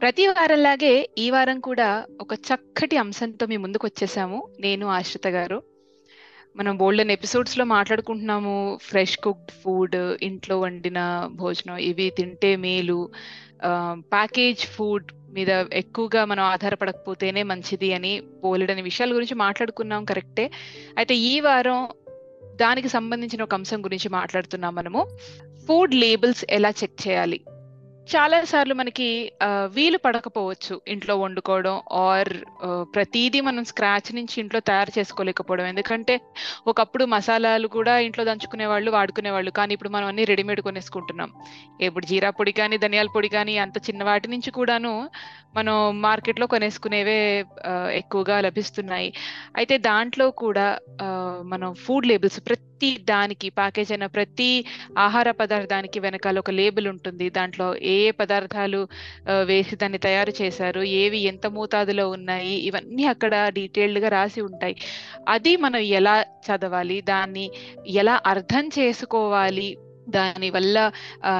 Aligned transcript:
ప్రతి 0.00 0.26
వారంలాగే 0.26 1.08
ఈ 1.18 1.30
వారం 1.30 1.60
కూడా 1.60 2.04
ఒక 2.20 2.34
చక్కటి 2.34 2.96
అంశంతో 2.96 3.46
మీ 3.46 3.56
ముందుకు 3.56 3.86
వచ్చేసాము 3.86 4.48
నేను 4.60 4.86
ఆశ్రిత 4.86 5.26
గారు. 5.26 5.75
మనం 6.56 6.76
బోల్డెన్ 6.76 7.10
ఎపిసోడ్స్లో 7.10 7.64
మాట్లాడుకుంటున్నాము. 7.64 8.78
ఫ్రెష్ 8.82 9.18
కుక్డ్ 9.18 9.50
ఫుడ్ 9.64 9.96
ఇంట్లో 10.22 10.60
వండిన 10.60 11.28
భోజనం 11.32 11.76
ఇవి 11.76 12.10
తింటే 12.10 12.56
మేలు. 12.56 13.10
ప్యాకేజ్ 13.96 14.66
ఫుడ్ 14.66 15.12
మీద 15.32 15.48
ఎక్కువగా 15.72 16.24
మనం 16.24 16.44
ఆధారపడకపోతేనే 16.44 17.42
మంచిది 17.42 17.92
అని 17.92 18.20
బోలెడని 18.20 18.82
విషయాల 18.82 19.14
గురించి 19.14 19.34
మాట్లాడుకున్నాం 19.34 20.04
కరెక్టే. 20.04 20.50
అయితే 20.98 21.14
ఈ 21.14 21.40
వారం 21.40 21.88
దానికి 22.54 22.88
సంబంధించిన 22.88 23.42
ఒక 23.42 23.54
అంశం 23.54 23.84
గురించి 23.84 24.08
మాట్లాడుతున్నాం 24.08 24.74
మనము. 24.74 25.06
ఫుడ్ 25.68 25.94
లేబుల్స్ 25.94 26.44
ఎలా 26.50 26.70
చెక్ 26.70 27.08
చేయాలి? 27.08 27.40
చాలా 28.12 28.38
సార్లు 28.50 28.74
మనకి 28.80 29.06
వీలు 29.76 29.98
పడకపోవచ్చు 30.04 30.74
ఇంట్లో 30.92 31.14
వండుకోవడం 31.22 31.76
ఆర్ 32.02 32.30
ప్రతిదీ 32.94 33.38
మనం 33.48 33.62
స్క్రాచ్ 33.70 34.10
నుంచి 34.18 34.34
ఇంట్లో 34.42 34.60
తయారు 34.68 34.92
చేసుకోలేకపోవడం. 34.98 35.64
ఎందుకంటే 35.72 36.14
ఒకప్పుడు 36.72 37.04
మసాలాలు 37.14 37.68
కూడా 37.76 37.94
ఇంట్లో 38.06 38.24
దంచుకునే 38.28 38.66
వాళ్ళు 38.72 38.90
వాడుకునే 38.96 39.30
వాళ్ళు. 39.36 39.52
కానీ 39.58 39.72
ఇప్పుడు 39.76 39.92
మనం 39.96 40.06
అన్ని 40.10 40.26
రెడీమేడ్ 40.32 40.62
కొనేసుకుంటున్నాం. 40.68 41.32
ఇప్పుడు 41.88 42.06
జీరా 42.10 42.30
పొడి 42.38 42.54
కానీ 42.60 42.78
ధనియాల 42.84 43.10
పొడి 43.16 43.30
కానీ 43.36 43.56
అంత 43.64 43.76
చిన్న 43.88 44.02
వాటి 44.10 44.30
నుంచి 44.34 44.52
కూడాను 44.58 44.92
మనం 45.58 45.76
మార్కెట్లో 46.06 46.46
కొనేసుకునేవే 46.54 47.20
ఎక్కువగా 48.00 48.38
లభిస్తున్నాయి. 48.46 49.10
అయితే 49.58 49.74
దాంట్లో 49.90 50.28
కూడా 50.44 50.68
మనం 51.54 51.68
ఫుడ్ 51.84 52.08
లేబుల్స్ 52.12 52.40
ప్రతి 52.48 52.64
ప్రతి 52.76 52.96
దానికి 53.04 53.48
ప్యాకేజ్ 53.50 53.90
అయిన 53.92 54.06
ప్రతి 54.06 54.48
ఆహార 54.98 55.28
పదార్థానికి 55.30 55.98
వెనకాల 56.00 56.36
ఒక 56.38 56.50
లేబుల్ 56.50 56.86
ఉంటుంది. 56.88 57.26
దాంట్లో 57.30 57.68
ఏ 57.82 57.94
ఏ 58.08 58.10
పదార్థాలు 58.10 58.80
వేసి 59.50 59.76
దాన్ని 59.76 59.98
తయారు 59.98 60.32
చేశారు 60.40 60.82
ఏవి 60.98 61.20
ఎంత 61.30 61.46
మోతాదులో 61.56 62.04
ఉన్నాయి 62.08 62.54
ఇవన్నీ 62.68 63.04
అక్కడ 63.04 63.34
డీటెయిల్డ్గా 63.58 64.08
రాసి 64.08 64.40
ఉంటాయి. 64.40 64.76
అది 65.28 65.54
మనం 65.56 65.80
ఎలా 66.00 66.16
చదవాలి 66.48 66.98
దాన్ని 67.12 67.46
ఎలా 67.96 68.16
అర్థం 68.26 68.66
చేసుకోవాలి 68.78 69.68
దాని 70.08 70.50
వల్ల 70.50 70.90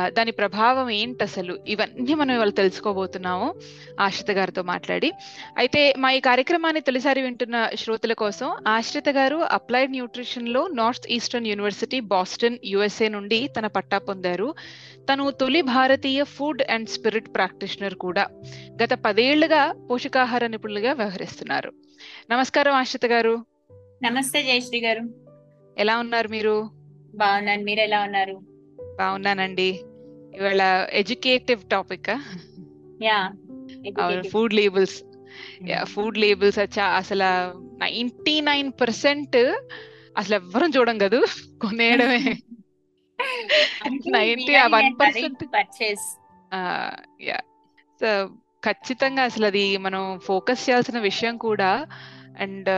దాని 0.06 0.30
ప్రభావం 0.30 0.90
ఏంటి 0.90 1.24
అసలు? 1.24 1.58
ఇవన్నీ 1.68 2.14
మనం 2.14 2.34
ఇవాళ 2.34 2.48
తెలుసుకోబోతున్నాము. 2.48 3.54
ఆశ్రిత 4.00 4.30
గారితో 4.30 4.62
మాట్లాడి. 4.62 5.12
అయితే 5.58 5.94
మా 5.98 6.10
ఈ 6.10 6.20
కార్యక్రమాన్ని 6.20 6.80
తొలిసారి 6.80 7.22
వింటున్న 7.22 7.68
శ్రోతల 7.74 8.12
కోసం 8.12 8.56
ఆశ్రిత 8.68 9.08
గారు 9.08 9.36
applied 9.36 9.90
న్యూట్రిషన్లో 9.90 10.66
north 10.66 11.06
eastern 11.10 11.46
university 11.46 12.00
Boston 12.00 12.58
USA 12.64 13.08
నుండి 13.08 13.48
తన 13.58 13.66
పట్టా 13.66 13.98
పొందారు. 13.98 14.54
తను 15.12 15.30
తొలి 15.30 15.62
భారతీయ 15.62 16.24
ఫుడ్ 16.24 16.62
అండ్ 16.62 16.88
స్పిరిట్ 16.88 17.34
ప్రాక్టీషనర్ 17.34 17.94
కూడా. 17.94 18.26
గత 18.82 18.90
పదేళ్ళుగా 19.04 19.72
పోషకాహార 19.90 20.46
నిపుణులుగా 20.46 20.92
వ్యవహరిస్తున్నారు. 20.92 21.72
నమస్కారం 22.30 22.72
ఆశ్రిత 22.72 23.06
గారు. 23.12 23.46
నమస్తే 24.02 24.42
జయశ్రీ 24.42 24.80
గారు. 24.80 25.00
ఎలా 25.78 25.98
ఉన్నారు 25.98 26.28
మీరు? 26.28 26.70
బాగున్నాను. 27.14 27.64
మీరు 27.64 27.80
ఎలా 27.80 28.02
ఉన్నారు? 28.02 28.55
బాగున్నానండి. 28.98 29.68
ఇవాళ 30.36 30.62
educative 30.92 31.62
topic. 31.70 32.10
Food 34.30 34.54
labels. 34.54 34.98
Food 35.84 36.18
labels 36.18 36.58
వచ్చా 36.58 36.84
అసలు 36.84 37.28
నైన్టీ 37.78 38.40
నైన్ 38.40 38.72
పర్సెంట్ 38.80 39.36
అసలు 40.18 40.34
ఎవ్వరం 40.34 40.70
చూడం 40.76 40.98
కదా. 40.98 41.20
కొనేయడమే. 41.62 42.36
నైన్టీ 44.08 44.54
వన్ 44.56 45.00
పర్సెంట్ 45.00 45.44
సో 48.00 48.26
ఖచ్చితంగా 48.64 49.22
అసలు 49.22 49.46
అది 49.46 49.76
మనం 49.76 50.20
ఫోకస్ 50.24 50.70
చేయాల్సిన 50.70 50.98
విషయం 50.98 51.36
కూడా 51.36 51.86
అండ్ 52.40 52.68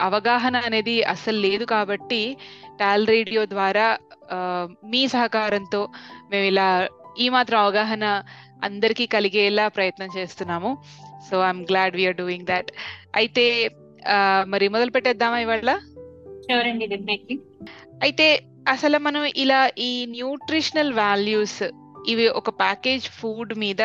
అవగాహన 0.00 0.56
అనేది 0.56 1.02
అసలు 1.02 1.38
లేదు 1.38 1.64
కాబట్టి 1.64 2.36
టాల్ 2.80 3.06
రేడియో 3.06 3.42
ద్వారా 3.54 3.86
మీ 4.84 5.02
సహకారంతో 5.08 5.82
మేము 6.30 6.44
ఇలా 6.44 6.88
ఈ 7.18 7.28
మాత్రం 7.28 7.58
అవగాహన 7.60 8.04
అందరికీ 8.64 9.06
కలిగేలా 9.06 9.68
ప్రయత్నం 9.68 10.10
చేస్తున్నాము. 10.16 10.70
So 11.30 11.36
I'm 11.42 11.64
glad 11.70 11.96
we're 11.96 12.16
doing 12.16 12.46
that 12.46 12.70
అయితే 13.16 13.44
మరి 14.46 14.68
మొదలు 14.68 14.90
పెట్టేద్దామా 14.90 15.38
ఇవాళ? 15.38 15.70
అయితే 18.02 18.26
అసలు 18.68 18.98
మనం 18.98 19.24
ఇలా 19.36 19.60
ఈ 19.78 20.06
న్యూట్రిషనల్ 20.06 20.92
వాల్యూస్ 20.92 21.62
ఇవి 22.08 22.26
ఒక 22.28 22.50
ప్యాకేజ్ 22.50 23.06
ఫుడ్ 23.10 23.52
మీద 23.58 23.82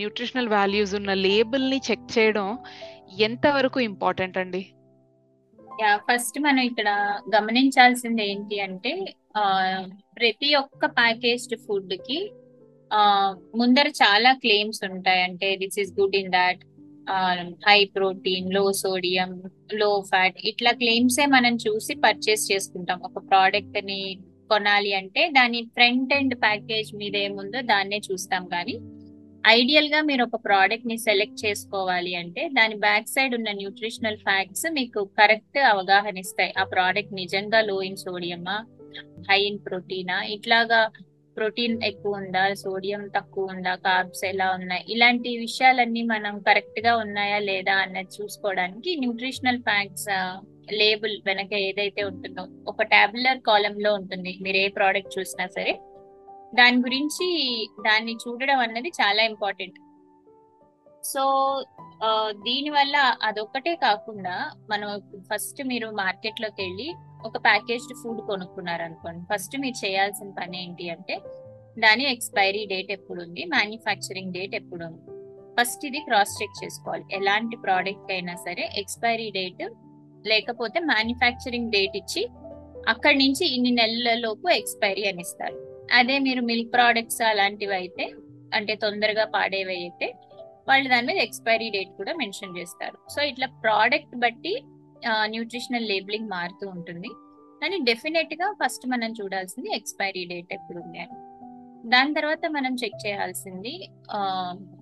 న్యూట్రిషనల్ 0.00 0.48
వాల్యూస్ 0.48 0.94
ఉన్న 0.94 1.12
లేబుల్ని 1.26 1.80
చెక్ 1.90 2.06
చేయడం 2.18 2.58
ఎంత 3.18 3.46
వరకు 3.46 3.78
ఇంపార్టెంట్ 3.80 4.38
అండి? 4.38 4.62
యా 5.82 5.90
ఫస్ట్ 6.08 6.36
మనం 6.46 6.62
ఇక్కడ 6.70 6.88
గమనించాల్సింది 7.34 8.22
ఏంటి 8.32 8.56
అంటే 8.66 8.92
ప్రతి 10.18 10.48
ఒక్క 10.62 10.86
ప్యాకేజ్డ్ 11.00 11.56
ఫుడ్కి 11.64 12.18
ముందర 13.60 13.88
చాలా 14.02 14.30
క్లెయిమ్స్ 14.42 14.80
ఉంటాయి. 14.90 15.22
అంటే 15.28 15.48
this 15.62 15.78
is 15.82 15.92
good 16.00 16.16
in 16.20 16.30
that 16.36 16.60
high 17.68 17.80
ప్రోటీన్లో 17.96 18.62
sodium 18.82 19.32
low 19.80 19.90
fat 20.10 20.38
ఇట్లా 20.50 20.70
క్లెయిమ్స్ 20.82 21.18
ఏ 21.24 21.26
మనం 21.36 21.54
చూసి 21.66 21.94
పర్చేస్ 22.06 22.44
చేసుకుంటాం. 22.52 23.00
ఒక 23.08 23.18
ప్రోడక్ట్ని 23.30 24.00
కొనాలి 24.50 24.92
అంటే 25.00 25.22
దాని 25.38 25.60
ఫ్రంట్ 25.76 26.12
ఎండ్ 26.18 26.36
ప్యాకేజ్ 26.44 26.90
మీద 27.00 27.14
ఏముందో 27.26 27.60
దాన్నే 27.72 28.00
చూస్తాం. 28.08 28.42
కానీ 28.54 28.76
ఐడియల్గా 29.46 30.00
మీరు 30.00 30.24
ఒక 30.24 30.36
ప్రోడక్ట్ని 30.44 30.98
సెలెక్ట్ 30.98 31.46
చేసుకోవాలి 31.46 32.14
అంటే 32.14 32.48
దాని 32.48 32.74
బ్యాక్ 32.74 33.08
సైడ్ 33.08 33.34
ఉన్న 33.34 33.50
న్యూట్రిషనల్ 33.52 34.16
ఫ్యాక్ట్స్ 34.16 34.66
మీకు 34.72 35.04
కరెక్ట్ 35.04 35.58
అవగాహన 35.58 36.18
ఇస్తాయి. 36.18 36.52
ఆ 36.58 36.64
ప్రోడక్ట్ 36.64 37.14
నిజంగా 37.14 37.60
లో 37.60 37.82
ఇన్ 37.82 37.96
సోడియమా 37.96 38.56
హై 39.30 39.40
ఇన్ 39.40 39.58
ప్రోటీనా 39.58 40.22
ఇట్లాగా 40.22 40.90
ప్రోటీన్ 41.36 41.82
ఎక్కువ 41.82 42.16
ఉందా? 42.16 42.54
సోడియం 42.54 43.08
తక్కువ 43.08 43.44
ఉందా? 43.44 43.74
కార్బ్స్ 43.74 44.24
ఎలా 44.24 44.50
ఉన్నాయి? 44.50 44.84
ఇలాంటి 44.88 45.36
విషయాలన్నీ 45.36 46.02
మనం 46.02 46.38
కరెక్ట్గా 46.38 46.96
ఉన్నాయా 46.96 47.38
లేదా 47.38 47.74
అన్నది 47.74 48.22
చూసుకోవడానికి 48.22 48.96
న్యూట్రిషనల్ 48.96 49.62
ఫ్యాక్ట్స్ 49.62 50.08
లేబుల్ 50.72 51.22
వెనక 51.26 51.52
ఏదైతే 51.52 52.04
ఉంటుందో 52.04 52.48
ఒక 52.66 52.82
టాబ్యులర్ 52.82 53.40
కాలం 53.40 53.78
లో 53.78 53.94
ఉంటుంది. 53.94 54.38
మీరు 54.42 54.56
ఏ 54.56 54.68
ప్రోడక్ట్ 54.68 55.18
చూసినా 55.18 55.46
సరే 55.46 55.78
దాని 56.58 56.78
గురించి 56.86 57.26
దాన్ని 57.86 58.14
చూడడం 58.22 58.58
అన్నది 58.58 58.90
చాలా 59.00 59.22
ఇంపార్టెంట్. 59.22 59.78
సో 61.04 61.22
దీని 62.46 62.70
వల్ల 62.70 62.96
అదొక్కటే 63.22 63.74
కాకుండా 63.74 64.34
మనం 64.70 64.90
ఫస్ట్ 65.30 65.60
మీరు 65.70 65.88
మార్కెట్లోకి 66.02 66.60
వెళ్ళి 66.62 66.88
ఒక 67.26 67.36
ప్యాకేజ్డ్ 67.46 67.96
ఫుడ్ 68.02 68.22
కొనుక్కున్నారు 68.30 68.82
అనుకోండి 68.82 69.22
ఫస్ట్ 69.32 69.54
మీరు 69.64 69.76
చేయాల్సిన 69.84 70.30
పని 70.38 70.56
ఏంటి 70.62 70.86
అంటే 70.90 71.16
దాని 71.78 72.04
ఎక్స్పైరీ 72.12 72.62
డేట్ 72.72 72.90
ఎప్పుడు 72.92 73.20
ఉంది 73.22 73.44
మ్యానుఫ్యాక్చరింగ్ 73.54 74.32
డేట్ 74.32 74.54
ఎప్పుడు 74.60 74.84
ఉంది 74.84 75.02
ఫస్ట్ 75.58 75.84
ఇది 75.86 76.00
క్రాస్ 76.08 76.34
చెక్ 76.40 76.58
చేసుకోవాలి. 76.62 77.04
ఎలాంటి 77.12 77.56
ప్రోడక్ట్ 77.64 78.10
అయినా 78.12 78.34
సరే 78.46 78.64
ఎక్స్పైరీ 78.76 79.28
డేట్ 79.38 79.64
లేకపోతే 80.26 80.78
మ్యానుఫ్యాక్చరింగ్ 80.92 81.72
డేట్ 81.76 81.96
ఇచ్చి 81.96 82.22
అక్కడి 82.88 83.18
నుంచి 83.18 83.44
ఇన్ని 83.54 83.72
నెలలలోపు 83.80 84.48
ఎక్స్పైరీ 84.60 85.04
అని 85.10 85.22
ఇస్తారు. 85.26 85.58
అదే 85.98 86.16
మీరు 86.26 86.42
మిల్క్ 86.50 86.72
ప్రోడక్ట్స్ 86.76 87.22
అలాంటివి 87.30 87.74
అయితే 87.80 88.04
అంటే 88.56 88.74
తొందరగా 88.84 89.24
పాడేవి 89.34 89.74
అయితే 89.80 90.06
వాళ్ళు 90.68 90.86
దాని 90.92 91.06
మీద 91.08 91.18
ఎక్స్పైరీ 91.26 91.68
డేట్ 91.74 91.92
కూడా 92.00 92.12
మెన్షన్ 92.20 92.56
చేస్తారు. 92.58 92.96
సో 93.14 93.20
ఇట్లా 93.30 93.46
ప్రోడక్ట్ 93.64 94.16
బట్టి 94.24 94.54
న్యూట్రిషనల్ 95.32 95.88
లేబులింగ్ 95.92 96.32
మారుతూ 96.36 96.66
ఉంటుంది. 96.76 97.10
కానీ 97.62 97.76
డెఫినెట్గా 97.88 98.46
ఫస్ట్ 98.60 98.84
మనం 98.92 99.10
చూడాల్సింది 99.20 99.68
ఎక్స్పైరీ 99.78 100.22
డేట్ 100.32 100.52
ఎప్పుడు 100.56 100.78
ఉంది 100.84 100.98
అని. 101.04 101.16
దాని 101.92 102.12
తర్వాత 102.18 102.40
మనం 102.56 102.72
చెక్ 102.82 102.98
చేయాల్సింది 103.06 103.74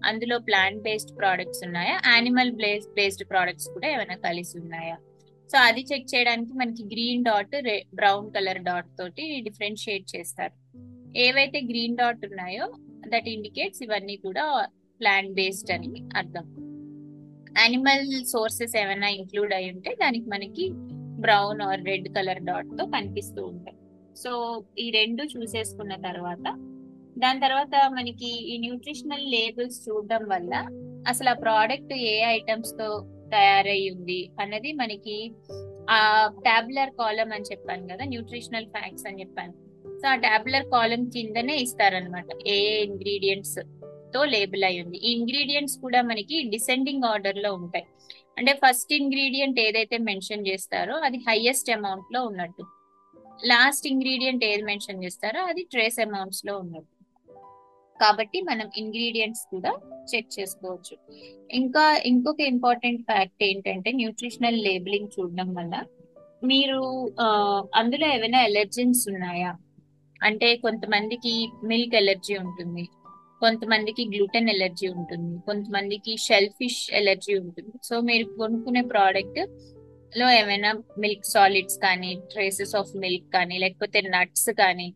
అందులో 0.09 0.37
ప్లాంట్ 0.49 0.83
బేస్డ్ 0.87 1.15
ప్రోడక్ట్స్ 1.21 1.63
ఉన్నాయా? 1.69 1.97
యానిమల్ 2.13 2.53
బేస్ 2.63 2.89
బేస్డ్ 2.99 3.25
ప్రోడక్ట్స్ 3.31 3.69
కూడా 3.75 3.89
ఏమైనా 3.95 4.17
కలిసి 4.27 4.55
ఉన్నాయా? 4.63 4.97
సో 5.51 5.59
అది 5.69 5.83
చెక్ 5.91 6.11
చేయడానికి 6.15 6.53
మనకి 6.61 6.83
green 6.93 7.25
dot 7.29 7.57
brown 8.01 8.29
colour 8.37 8.63
dot 8.69 8.91
తోటి 9.01 9.25
డిఫరెన్షియేట్ 9.49 10.07
చేస్తారు. 10.15 10.55
ఏవైతే 11.17 11.61
గ్రీన్ 11.61 11.97
డాట్ 11.97 12.27
ఉన్నాయో 12.27 12.73
దట్ 13.09 13.29
ఇండికేట్స్ 13.29 13.83
ఇవన్నీ 13.83 14.17
కూడా 14.17 14.67
ప్లాంట్ 15.01 15.33
బేస్డ్ 15.33 15.71
అని 15.71 16.09
అర్థం. 16.17 16.57
యానిమల్ 17.59 18.25
సోర్సెస్ 18.25 18.77
ఏమైనా 18.77 19.09
ఇంక్లూడ్ 19.09 19.55
అయి 19.55 19.71
ఉంటే 19.71 19.97
దానికి 20.01 20.27
మనకి 20.29 20.71
బ్రౌన్ 21.21 21.63
ఆర్ 21.63 21.85
రెడ్ 21.85 22.09
కలర్ 22.09 22.43
డాట్తో 22.43 22.87
కనిపిస్తూ 22.87 23.45
ఉంటాయి. 23.45 23.77
సో 24.17 24.65
ఈ 24.79 24.91
రెండు 24.91 25.23
చూసేసుకున్న 25.23 25.95
తర్వాత 25.95 26.59
దాని 27.19 27.41
తర్వాత 27.41 27.91
మనకి 27.93 28.55
ఈ 28.55 28.59
న్యూట్రిషనల్ 28.59 29.31
లేబుల్స్ 29.31 29.89
చూడడం 29.89 30.29
వల్ల 30.29 30.55
అసలు 31.09 31.29
ఆ 31.29 31.33
ప్రోడక్ట్ 31.33 31.93
ఏ 31.93 32.25
ఐటమ్స్తో 32.25 33.09
తయారై 33.31 33.91
ఉంది 33.91 34.31
అన్నది 34.41 34.73
మనకి 34.73 35.33
ఆ 35.91 36.27
టాబ్లర్ 36.27 36.91
కాలం 36.91 37.33
అని 37.33 37.45
చెప్పాను 37.53 37.89
కదా 37.89 38.05
న్యూట్రిషనల్ 38.05 38.67
ఫ్యాక్ట్స్ 38.67 39.07
అని 39.07 39.21
చెప్పాను. 39.21 39.72
సో 40.03 40.09
ఆ 40.09 40.15
టాబ్యులర్ 40.15 40.65
కాలం 40.71 41.01
కిందనే 41.15 41.57
ఇస్తారనమాట 41.65 42.27
ఏ 42.53 42.57
ఇంగ్రీడియంట్స్తో 42.85 44.21
లేబుల్ 44.33 44.65
అయి 44.69 44.79
ఉంది. 44.85 44.99
ఈ 45.09 45.11
ఇంగ్రీడియంట్స్ 45.19 45.77
కూడా 45.85 46.01
మనకి 46.09 46.37
డిసెండింగ్ 46.55 47.07
ఆర్డర్లో 47.11 47.51
ఉంటాయి. 47.55 47.87
అంటే 48.39 48.53
ఫస్ట్ 48.65 48.93
ఇంగ్రీడియంట్ 48.99 49.61
ఏదైతే 49.61 49.97
మెన్షన్ 50.09 50.47
చేస్తారో 50.49 50.95
అది 51.09 51.19
హైయెస్ట్ 51.29 51.71
అమౌంట్లో 51.77 52.23
ఉన్నట్టు. 52.31 52.65
లాస్ట్ 53.53 53.87
ఇంగ్రీడియంట్ 53.93 54.45
ఏది 54.51 54.63
మెన్షన్ 54.71 55.03
చేస్తారో 55.05 55.41
అది 55.53 55.63
ట్రేస్ 55.73 56.01
అమౌంట్స్లో 56.07 56.53
ఉన్నట్టు. 56.59 56.91
కాబట్టి 58.01 58.39
మనం 58.51 58.67
ఇంగ్రీడియంట్స్ 58.77 59.47
కూడా 59.55 59.73
చెక్ 60.13 60.31
చేసుకోవచ్చు. 60.39 60.95
ఇంకా 61.61 61.85
ఇంకొక 62.13 62.41
ఇంపార్టెంట్ 62.55 63.03
ఫ్యాక్ట్ 63.11 63.43
ఏంటంటే 63.51 63.93
న్యూట్రిషనల్ 63.93 64.63
లేబులింగ్ 64.69 65.13
చూడడం 65.17 65.51
వల్ల 65.55 65.75
మీరు 66.45 66.81
అందులో 67.81 68.07
ఏమైనా 68.15 68.41
ఎలర్జెన్స్ 68.45 69.03
ఉన్నాయా? 69.13 69.53
అంటే 70.29 70.49
కొంతమందికి 70.65 71.33
మిల్క్ 71.71 71.97
ఎలర్జీ 72.01 72.35
ఉంటుంది 72.45 72.85
కొంతమందికి 73.43 74.03
గ్లూటెన్ 74.15 74.51
ఎలర్జీ 74.55 74.89
ఉంటుంది 74.97 75.33
కొంతమందికి 75.47 76.13
షెల్ 76.27 76.51
ఫిష్ 76.59 76.83
ఎలర్జీ 77.01 77.35
ఉంటుంది. 77.45 77.73
సో 77.89 77.95
మీరు 78.09 78.25
కొనుక్కునే 78.41 78.83
ప్రోడక్ట్లో 78.93 80.27
ఏమైనా 80.41 80.71
మిల్క్ 81.05 81.27
సాలిడ్స్ 81.35 81.79
కానీ 81.85 82.11
ట్రేసెస్ 82.33 82.75
ఆఫ్ 82.81 82.93
మిల్క్ 83.05 83.29
కానీ 83.37 83.57
లేకపోతే 83.65 84.01
నట్స్ 84.15 84.51
కానీ 84.63 84.89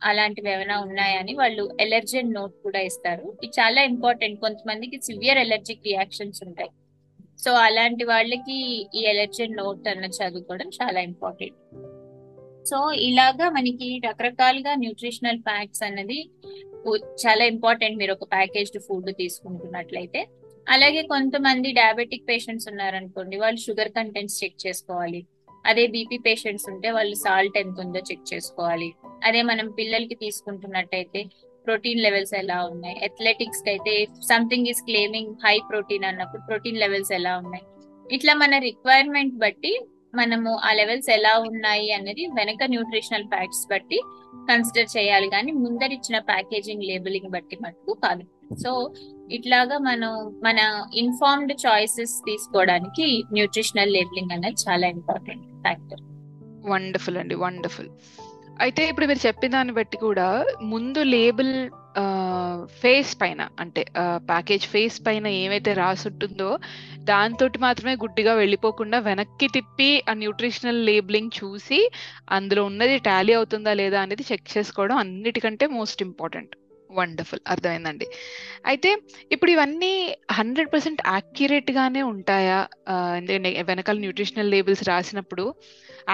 అలాంటివి 0.00 0.50
ఏమైనా 0.54 0.76
ఉన్నాయని 0.86 1.34
వాళ్ళు 1.40 1.64
ఎలర్జెన్ 1.80 2.34
నోట్ 2.36 2.56
కూడా 2.64 2.80
ఇస్తారు. 2.88 3.26
ఇది 3.36 3.52
చాలా 3.58 3.82
ఇంపార్టెంట్ 3.92 4.40
కొంతమందికి 4.40 4.96
సివియర్ 5.08 5.40
ఎలర్జిక్ 5.44 5.86
రియాక్షన్స్ 5.90 6.42
ఉంటాయి. 6.48 6.72
సో 7.44 7.52
అలాంటి 7.66 8.04
వాళ్ళకి 8.12 8.58
ఈ 8.98 9.02
ఎలర్జెన్ 9.12 9.56
నోట్ 9.60 9.88
అన్న 9.92 10.06
చదువుకోవడం 10.18 10.68
చాలా 10.80 11.00
ఇంపార్టెంట్ 11.10 11.58
సో 12.70 12.78
ఇలాగా 13.08 13.46
మనకి 13.56 13.88
రకరకాలుగా 14.06 14.72
న్యూట్రిషనల్ 14.82 15.40
ఫ్యాక్ట్స్ 15.48 15.84
అన్నది 15.88 16.18
చాలా 17.22 17.44
ఇంపార్టెంట్ 17.52 17.98
మీరు 18.00 18.12
ఒక 18.16 18.26
ప్యాకేజ్డ్ 18.34 18.80
ఫుడ్ 18.86 19.10
తీసుకుంటున్నట్లయితే. 19.20 20.20
అలాగే 20.74 21.02
కొంతమంది 21.12 21.68
డయాబెటిక్ 21.78 22.28
పేషెంట్స్ 22.30 22.68
ఉన్నారనుకోండి 22.72 23.36
వాళ్ళు 23.42 23.60
షుగర్ 23.66 23.90
కంటెంట్స్ 23.96 24.38
చెక్ 24.42 24.58
చేసుకోవాలి. 24.66 25.20
అదే 25.70 25.84
బీపీ 25.94 26.18
పేషెంట్స్ 26.26 26.66
ఉంటే 26.72 26.88
వాళ్ళు 26.96 27.16
సాల్ట్ 27.24 27.56
ఎంత 27.62 27.76
ఉందో 27.84 28.00
చెక్ 28.08 28.26
చేసుకోవాలి. 28.32 28.88
అదే 29.28 29.40
మనం 29.50 29.66
పిల్లలకి 29.78 30.16
తీసుకుంటున్నట్టయితే 30.24 31.22
ప్రోటీన్ 31.66 32.02
లెవెల్స్ 32.06 32.34
ఎలా 32.42 32.58
ఉన్నాయి? 32.72 32.96
అథ్లెటిక్స్కి 33.06 33.70
అయితే 33.74 33.94
something 34.30 34.68
is 34.72 34.82
claiming 34.88 35.32
high 35.44 35.56
protein 35.70 36.06
అన్నప్పుడు 36.10 36.42
ప్రోటీన్ 36.48 36.82
లెవెల్స్ 36.84 37.12
ఎలా 37.18 37.32
ఉన్నాయి? 37.42 37.64
ఇట్లా 38.06 38.32
మన 38.42 38.54
రిక్వైర్మెంట్ 38.68 39.36
బట్టి 39.44 39.72
మనము 40.14 40.50
ఆ 40.64 40.72
లెవెల్స్ 40.72 41.10
ఎలా 41.10 41.38
ఉన్నాయి 41.38 41.92
అనేది 41.92 42.26
వెనక 42.26 42.64
న్యూట్రిషనల్ 42.64 43.24
ఫ్యాక్ట్స్ 43.24 43.66
బట్టి 43.70 44.00
కన్సిడర్ 44.50 44.96
చేయాలి. 44.96 45.28
కానీ 45.28 45.52
ముందరిచ్చిన 45.52 46.18
ప్యాకేజింగ్ 46.18 46.82
లేబులింగ్ 46.82 47.30
బట్టి 47.30 47.58
మటుకు 47.64 47.92
కాదు. 48.04 48.24
సో 48.62 48.94
ఇట్లాగా 49.32 49.78
మనం 49.78 50.10
మన 50.44 50.86
ఇన్ఫార్మ్డ్ 50.94 51.52
చాయిసెస్ 51.66 52.14
తీసుకోవడానికి 52.26 53.24
న్యూట్రిషనల్ 53.32 53.92
లేబులింగ్ 53.92 54.32
అనేది 54.32 54.56
చాలా 54.68 54.86
ఇంపార్టెంట్ 54.86 55.46
ఫ్యాక్టర్ 55.62 56.02
వండర్ఫుల్ 56.70 57.16
అండి 57.16 57.34
వండర్ఫుల్. 57.34 57.88
అయితే 58.60 58.88
ఇప్పుడు 58.88 59.06
మీరు 59.06 59.26
చెప్పిన 59.26 59.50
దాన్ని 59.50 59.72
బట్టి 59.74 59.96
కూడా 59.96 60.44
ముందు 60.62 61.00
లేబుల్ 61.02 61.70
ఫేస్ 62.80 63.12
పైన 63.20 63.48
అంటే 63.58 63.82
ప్యాకేజ్ 64.28 64.64
ఫేస్ 64.66 65.06
పైన 65.06 65.26
ఏమైతే 65.36 65.72
రాసి 65.74 66.08
ఉంటుందో 66.08 66.50
దాంతో 67.04 67.46
మాత్రమే 67.58 67.94
గుడ్డిగా 67.94 68.34
వెళ్ళిపోకుండా 68.34 68.98
వెనక్కి 68.98 69.48
తిప్పి 69.48 70.02
ఆ 70.08 70.14
న్యూట్రిషనల్ 70.14 70.86
లేబులింగ్ 70.86 71.30
చూసి 71.44 71.80
అందులో 72.30 72.64
ఉన్నది 72.64 72.98
టాలీ 72.98 73.32
అవుతుందా 73.32 73.74
లేదా 73.74 74.00
అనేది 74.00 74.26
చెక్ 74.32 74.58
చేసుకోవడం 74.58 74.96
అన్నిటికంటే 74.96 75.66
మోస్ట్ 75.66 76.02
ఇంపార్టెంట్ 76.02 76.54
వండర్ఫుల్ 76.98 77.42
అర్థమైందండి. 77.52 78.06
అయితే 78.70 78.90
ఇప్పుడు 79.34 79.50
ఇవన్నీ 79.54 79.92
హండ్రెడ్ 80.38 80.70
పర్సెంట్ 80.74 81.00
యాక్యురేట్ 81.14 81.70
గానే 81.78 82.02
ఉంటాయా 82.12 82.60
ఎందుకంటే 83.18 83.50
వెనకాల 83.70 83.98
న్యూట్రిషనల్ 84.04 84.52
లేబుల్స్ 84.54 84.84
రాసినప్పుడు 84.90 85.46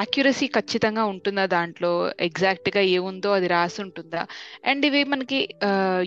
యాక్యురసీ 0.00 0.47
ఖచ్చితంగా 0.56 1.05
ఉంటుందా 1.12 1.44
దాంట్లో? 1.56 1.93
ఎగ్జాక్ట్గా 2.29 2.82
ఏముందో 2.97 3.31
అది 3.38 3.49
రాసి 3.55 3.79
ఉంటుందా? 3.85 4.23
అండ్ 4.71 4.85
ఇవి 4.88 5.03
మనకి 5.12 5.41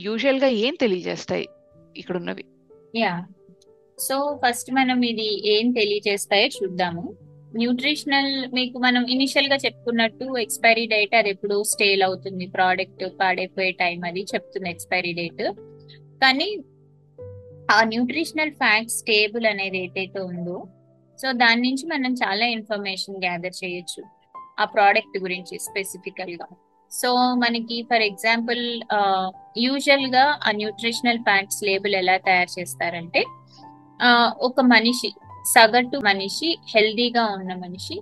యూజువల్గా 0.07 0.49
ఏం 0.65 0.75
తెలియజేస్తాయి 0.83 1.47
ఇక్కడ 2.01 2.15
ఉన్నవి 2.21 2.45
యా. 2.99 3.13
సో 3.97 4.15
ఫస్ట్ 4.43 4.69
మనం 4.77 4.99
ఇది 5.09 5.27
ఏం 5.55 5.65
తెలియజేస్తాయో 5.71 6.47
చూద్దాము. 6.57 7.03
న్యూట్రిషనల్ 7.55 8.53
మీకు 8.53 8.77
మనం 8.79 9.03
ఇనిషియల్గా 9.09 9.55
చెప్పుకున్నట్టు 9.55 10.25
ఎక్స్పైరీ 10.37 10.85
డేట్ 10.85 11.15
అది 11.15 11.29
ఎప్పుడు 11.29 11.63
స్టేల్ 11.63 12.03
అవుతుంది. 12.03 12.45
ప్రోడక్ట్ 12.47 13.03
పాడైపోయే 13.19 13.71
టైం 13.71 13.99
అది 14.05 14.21
చెప్తుంది 14.33 14.69
ఎక్స్పైరీ 14.69 15.13
డేట్ 15.13 15.43
కానీ 16.21 16.49
ఆ 17.71 17.83
న్యూట్రిషనల్ 17.83 18.51
ఫ్యాక్ట్స్ 18.51 19.01
టేబుల్ 19.03 19.45
అనేది 19.45 19.77
ఏదైతే 19.83 20.19
ఉందో 20.19 20.57
సో 21.19 21.31
దాని 21.31 21.61
నుంచి 21.61 21.85
మనం 21.87 22.13
చాలా 22.13 22.45
ఇన్ఫర్మేషన్ 22.45 23.15
గ్యాదర్ 23.15 23.55
చేయొచ్చు 23.63 24.01
ఆ 24.59 24.65
ప్రోడక్ట్ 24.65 25.17
గురించి 25.17 25.55
స్పెసిఫికల్గా. 25.59 26.47
సో 26.91 27.09
మనకి 27.33 27.77
ఫర్ 27.81 28.01
ఎగ్జాంపుల్ 28.01 28.63
యూజువల్గా 29.57 30.25
ఆ 30.47 30.51
న్యూట్రిషనల్ 30.51 31.19
ఫ్యాక్ట్స్ 31.19 31.63
లేబుల్ 31.63 31.95
ఎలా 31.95 32.17
తయారు 32.17 32.51
చేస్తారంటే 32.59 33.21
ఒక 34.41 34.61
మనిషి 34.65 35.09
సగటు 35.45 35.97
మనిషి 36.05 36.49
హెల్దీగా 36.73 37.23
ఉన్న 37.33 37.53
మనిషి 37.63 37.95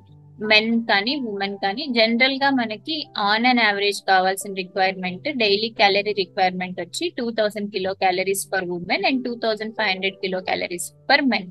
మెన్ 0.44 0.72
కానీ 0.86 1.14
ఉమెన్ 1.26 1.58
కానీ 1.58 1.84
జనరల్గా 1.92 2.50
మనకి 2.52 2.96
ఆన్ 3.24 3.46
అండ్ 3.46 3.62
యావరేజ్ 3.62 4.00
కావాల్సిన 4.08 4.54
రిక్వైర్మెంట్ 4.54 5.28
డైలీ 5.38 5.70
క్యాలరీ 5.80 6.14
రిక్వైర్మెంట్ 6.14 6.80
వచ్చి 6.80 7.08
two 7.18 7.26
thousand 7.32 7.70
kilo 7.72 7.92
calories 7.96 8.46
per 8.54 8.68
women 8.78 9.06
and 9.06 9.22
two 9.26 9.34
thousand 9.44 9.76
five 9.78 9.92
hundred 9.92 10.18
kilo 10.22 10.40
calories 10.42 10.88
per 11.10 11.26
men 11.26 11.50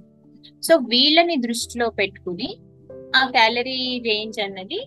so 0.63 0.77
వీళ్ళని 0.87 1.37
దృష్టిలో 1.41 1.89
పెట్టుకుని 2.01 2.51
ఆ 3.17 3.23
క్యాలరీ 3.31 3.79
రేంజ్ 4.07 4.39
అన్నది 4.41 4.81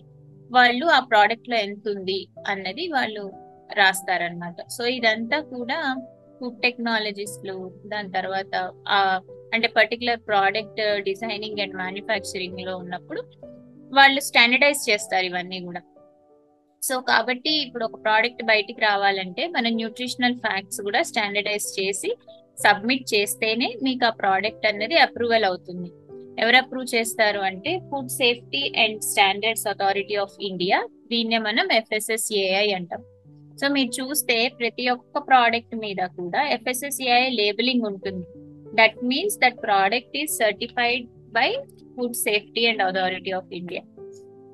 వాళ్ళు 0.50 0.86
ఆ 0.88 1.00
ప్రోడక్ట్లో 1.10 1.56
ఎంత 1.58 1.84
ఉంది 1.88 2.20
అన్నది 2.48 2.84
వాళ్ళు 2.88 3.24
రాస్తారనమాట 3.70 4.56
సో 4.68 4.82
ఇదంతా 4.88 5.38
కూడా 5.52 5.78
ఫుడ్ 6.38 6.58
టెక్నాలజిస్ట్లు 6.62 7.56
దాని 7.86 8.10
తర్వాత 8.12 8.54
ఆ 8.88 9.00
అంటే 9.52 9.68
పర్టికులర్ 9.68 10.20
ప్రోడక్ట్ 10.20 11.02
డిజైనింగ్ 11.02 11.60
అండ్ 11.60 11.74
మ్యానుఫ్యాక్చరింగ్లో 11.74 12.76
ఉన్నప్పుడు 12.76 13.20
వాళ్ళు 13.94 14.20
స్టాండర్డైజ్ 14.20 14.90
చేస్తారు 14.90 15.24
ఇవన్నీ 15.24 15.60
కూడా. 15.60 15.82
సో 16.82 17.00
కాబట్టి 17.00 17.50
ఇప్పుడు 17.50 17.84
ఒక 17.84 18.02
ప్రోడక్ట్ 18.02 18.42
బయటికి 18.42 18.80
రావాలంటే 18.80 19.48
మన 19.48 19.68
న్యూట్రిషనల్ 19.68 20.34
ఫ్యాక్ట్స్ 20.34 20.80
కూడా 20.80 21.02
స్టాండర్డైజ్ 21.02 21.80
చేసి 21.80 22.16
సబ్మిట్ 22.58 23.14
చేస్తేనే 23.14 23.74
మీకు 23.82 24.06
ఆ 24.06 24.10
ప్రోడక్ట్ 24.10 24.66
అనేది 24.66 24.96
అప్రూవల్ 24.98 25.44
అవుతుంది. 25.44 25.90
ఎవరు 26.42 26.56
అప్రూవ్ 26.56 26.94
చేస్తారు 26.94 27.40
అంటే 27.40 27.78
food 27.78 28.08
safety 28.08 28.72
and 28.78 29.02
standards 29.02 29.66
authority 29.66 30.14
of 30.14 30.32
India 30.40 30.88
దీన్నే 31.08 31.38
మనం 31.38 31.72
ఎఫ్ఎస్ఎస్ఏఐ 31.72 32.70
అంటాం. 32.70 33.02
సో 33.56 33.68
మీరు 33.68 34.02
చూస్తే 34.02 34.48
ప్రతి 34.48 34.88
ఒక్క 34.88 35.18
ప్రోడక్ట్ 35.18 35.76
మీద 35.76 35.96
కూడా 35.96 36.48
ఎఫ్ఎస్ఎస్ఏఐ 36.48 37.30
లేబులింగ్ 37.30 37.82
ఉంటుంది. 37.82 38.26
That 38.74 38.96
means 39.04 39.38
that 39.38 39.58
product 39.62 40.16
is 40.16 40.36
certified 40.36 41.06
by 41.06 41.48
food 41.96 42.16
safety 42.26 42.66
and 42.66 42.82
authority 42.82 43.30
of 43.30 43.54
India 43.54 43.82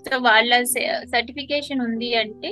so 0.04 0.18
వాళ్ళ 0.18 0.62
సర్టిఫికేషన్ 1.04 1.80
ఉంది 1.80 2.14
అంటే 2.14 2.50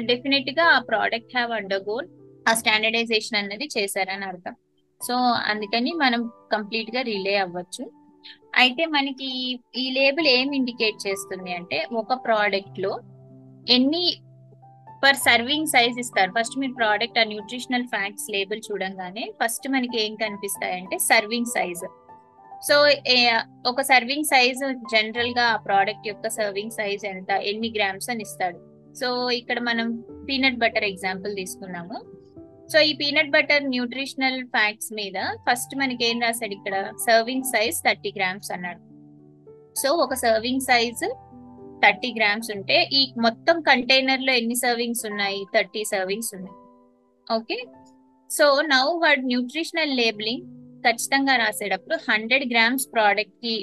డెఫినెట్గా 0.00 0.64
ఆ 0.64 0.78
ప్రోడక్ట్ 0.78 1.36
హ్యావ్ 1.36 1.52
అండర్ 1.52 1.82
గోల్ 1.88 2.08
ఆ 2.48 2.54
స్టాండర్డైజేషన్ 2.54 3.38
అనేది 3.38 3.68
చేశారని 3.78 4.24
అర్థం. 4.24 4.54
సో 5.00 5.14
అందుకని 5.50 5.92
మనం 5.92 6.20
కంప్లీట్గా 6.52 7.00
రిలే 7.02 7.34
అవ్వచ్చు. 7.36 7.84
అయితే 8.56 8.86
మనకి 8.86 9.28
ఈ 9.76 9.90
లేబుల్ 9.90 10.26
ఏం 10.26 10.54
ఇండికేట్ 10.54 10.98
చేస్తుంది 11.06 11.50
అంటే 11.52 11.78
ఒక 11.92 12.14
ప్రోడక్ట్లో 12.24 12.92
ఎన్ని 13.70 14.04
పర్ 15.02 15.18
సర్వింగ్ 15.26 15.70
సైజ్ 15.72 15.96
ఇస్తారు. 16.02 16.30
ఫస్ట్ 16.36 16.56
మీరు 16.60 16.74
ప్రోడక్ట్ 16.80 17.18
ఆ 17.22 17.24
న్యూట్రిషనల్ 17.32 17.86
ఫ్యాక్ట్స్ 17.94 18.28
లేబుల్ 18.34 18.60
చూడంగానే 18.68 19.24
ఫస్ట్ 19.40 19.66
మనకి 19.74 19.98
ఏం 20.04 20.14
కనిపిస్తాయంటే 20.24 20.98
సర్వింగ్ 21.10 21.52
సైజ్ 21.56 21.84
సో 22.68 22.76
ఒక 23.70 23.80
సర్వింగ్ 23.90 24.28
సైజ్ 24.30 24.62
జనరల్గా 24.92 25.44
ఆ 25.54 25.58
ప్రోడక్ట్ 25.66 26.08
యొక్క 26.08 26.28
సర్వింగ్ 26.38 26.76
సైజ్ 26.78 27.02
ఎంత 27.12 27.30
ఎన్ని 27.50 27.70
గ్రామ్స్ 27.76 28.08
అని 28.12 28.24
ఇస్తాడు. 28.26 28.58
సో 29.00 29.08
ఇక్కడ 29.40 29.58
మనం 29.68 29.88
పీనట్ 30.28 30.58
బటర్ 30.62 30.86
ఎగ్జాంపుల్ 30.92 31.32
తీసుకున్నాము. 31.40 31.98
సో 32.72 32.78
ఈ 32.88 32.92
పీనట్ 33.00 33.32
బటర్ 33.36 33.64
న్యూట్రిషనల్ 33.74 34.40
ఫ్యాక్ట్స్ 34.54 34.92
మీద 35.00 35.18
ఫస్ట్ 35.46 35.74
మనకి 35.82 36.04
ఏం 36.08 36.18
రాశాడు 36.26 36.54
ఇక్కడ? 36.58 36.76
సర్వింగ్ 37.06 37.48
సైజ్ 37.52 37.78
థర్టీ 37.86 38.12
గ్రామ్స్ 38.18 38.50
అన్నాడు. 38.56 38.82
సో 39.82 39.90
ఒక 40.04 40.14
సర్వింగ్ 40.24 40.66
సైజ్ 40.70 41.04
థర్టీ 41.84 42.10
గ్రామ్స్ 42.18 42.50
ఉంటే 42.56 42.88
ఈ 42.92 43.12
మొత్తం 43.18 43.60
కంటైనర్లో 43.60 44.32
ఎన్ని 44.32 44.54
సర్వింగ్స్ 44.54 45.06
ఉన్నాయి? 45.06 45.44
థర్టీ 45.54 45.84
సర్వింగ్స్ 45.84 46.34
ఉన్నాయి. 46.34 46.56
ఓకే? 47.26 47.58
సో 48.30 48.46
నౌ 48.74 48.86
వాడు 48.98 49.20
న్యూట్రిషనల్ 49.20 49.96
లేబులింగ్ 49.96 50.46
ఖచ్చితంగా 50.86 51.36
రాసేటప్పుడు 51.36 51.96
హండ్రెడ్ 52.10 52.46
గ్రామ్స్ 52.52 52.86
ప్రోడక్ట్కి 52.94 53.56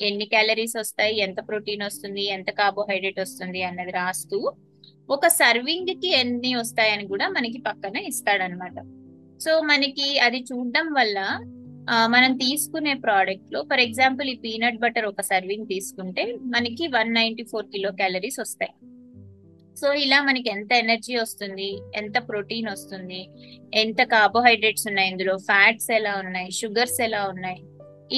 ఎన్ని 0.00 0.24
క్యాలరీస్ 0.24 0.76
వస్తాయి? 0.76 1.16
ఎంత 1.18 1.36
ప్రోటీన్ 1.48 1.82
వస్తుంది? 1.82 2.24
ఎంత 2.26 2.50
కార్బోహైడ్రేట్ 2.50 3.20
వస్తుంది? 3.20 3.62
అన్నది 3.62 3.90
రాస్తూ 3.90 4.38
ఒక 5.08 5.26
సర్వింగ్కి 5.28 6.10
ఎన్ని 6.20 6.54
వస్తాయని 6.54 7.06
కూడా 7.06 7.28
మనకి 7.28 7.58
పక్కన 7.58 7.96
ఇస్తాడనమాట 8.10 8.76
సో 9.44 9.60
మనకి 9.60 10.18
అది 10.18 10.38
చూడడం 10.38 10.86
వల్ల 10.92 11.18
మనం 11.88 12.36
తీసుకునే 12.36 12.94
ప్రోడక్ట్లో 12.94 13.62
ఫర్ 13.70 13.80
ఎగ్జాంపుల్ 13.80 14.28
ఈ 14.32 14.36
పీనట్ 14.44 14.78
బటర్ 14.78 15.06
ఒక 15.06 15.20
సర్వింగ్ 15.20 15.66
తీసుకుంటే 15.66 16.24
మనకి 16.54 16.84
one 16.88 17.14
ninety 17.14 17.44
four 17.50 17.66
kilo 17.66 17.90
calories 17.90 18.40
వస్తాయి. 18.40 18.72
సో 19.80 19.92
ఇలా 19.94 20.22
మనకి 20.22 20.48
ఎంత 20.50 20.72
ఎనర్జీ 20.72 21.14
వస్తుంది 21.16 21.68
ఎంత 21.96 22.16
ప్రోటీన్ 22.28 22.68
వస్తుంది 22.68 23.20
ఎంత 23.74 24.02
కార్బోహైడ్రేట్స్ 24.14 24.86
ఉన్నాయి 24.88 25.10
ఇందులో 25.10 25.36
ఫ్యాట్స్ 25.50 25.90
ఎలా 25.90 26.12
ఉన్నాయి 26.24 26.50
షుగర్స్ 26.50 27.00
ఎలా 27.08 27.22
ఉన్నాయి 27.28 27.60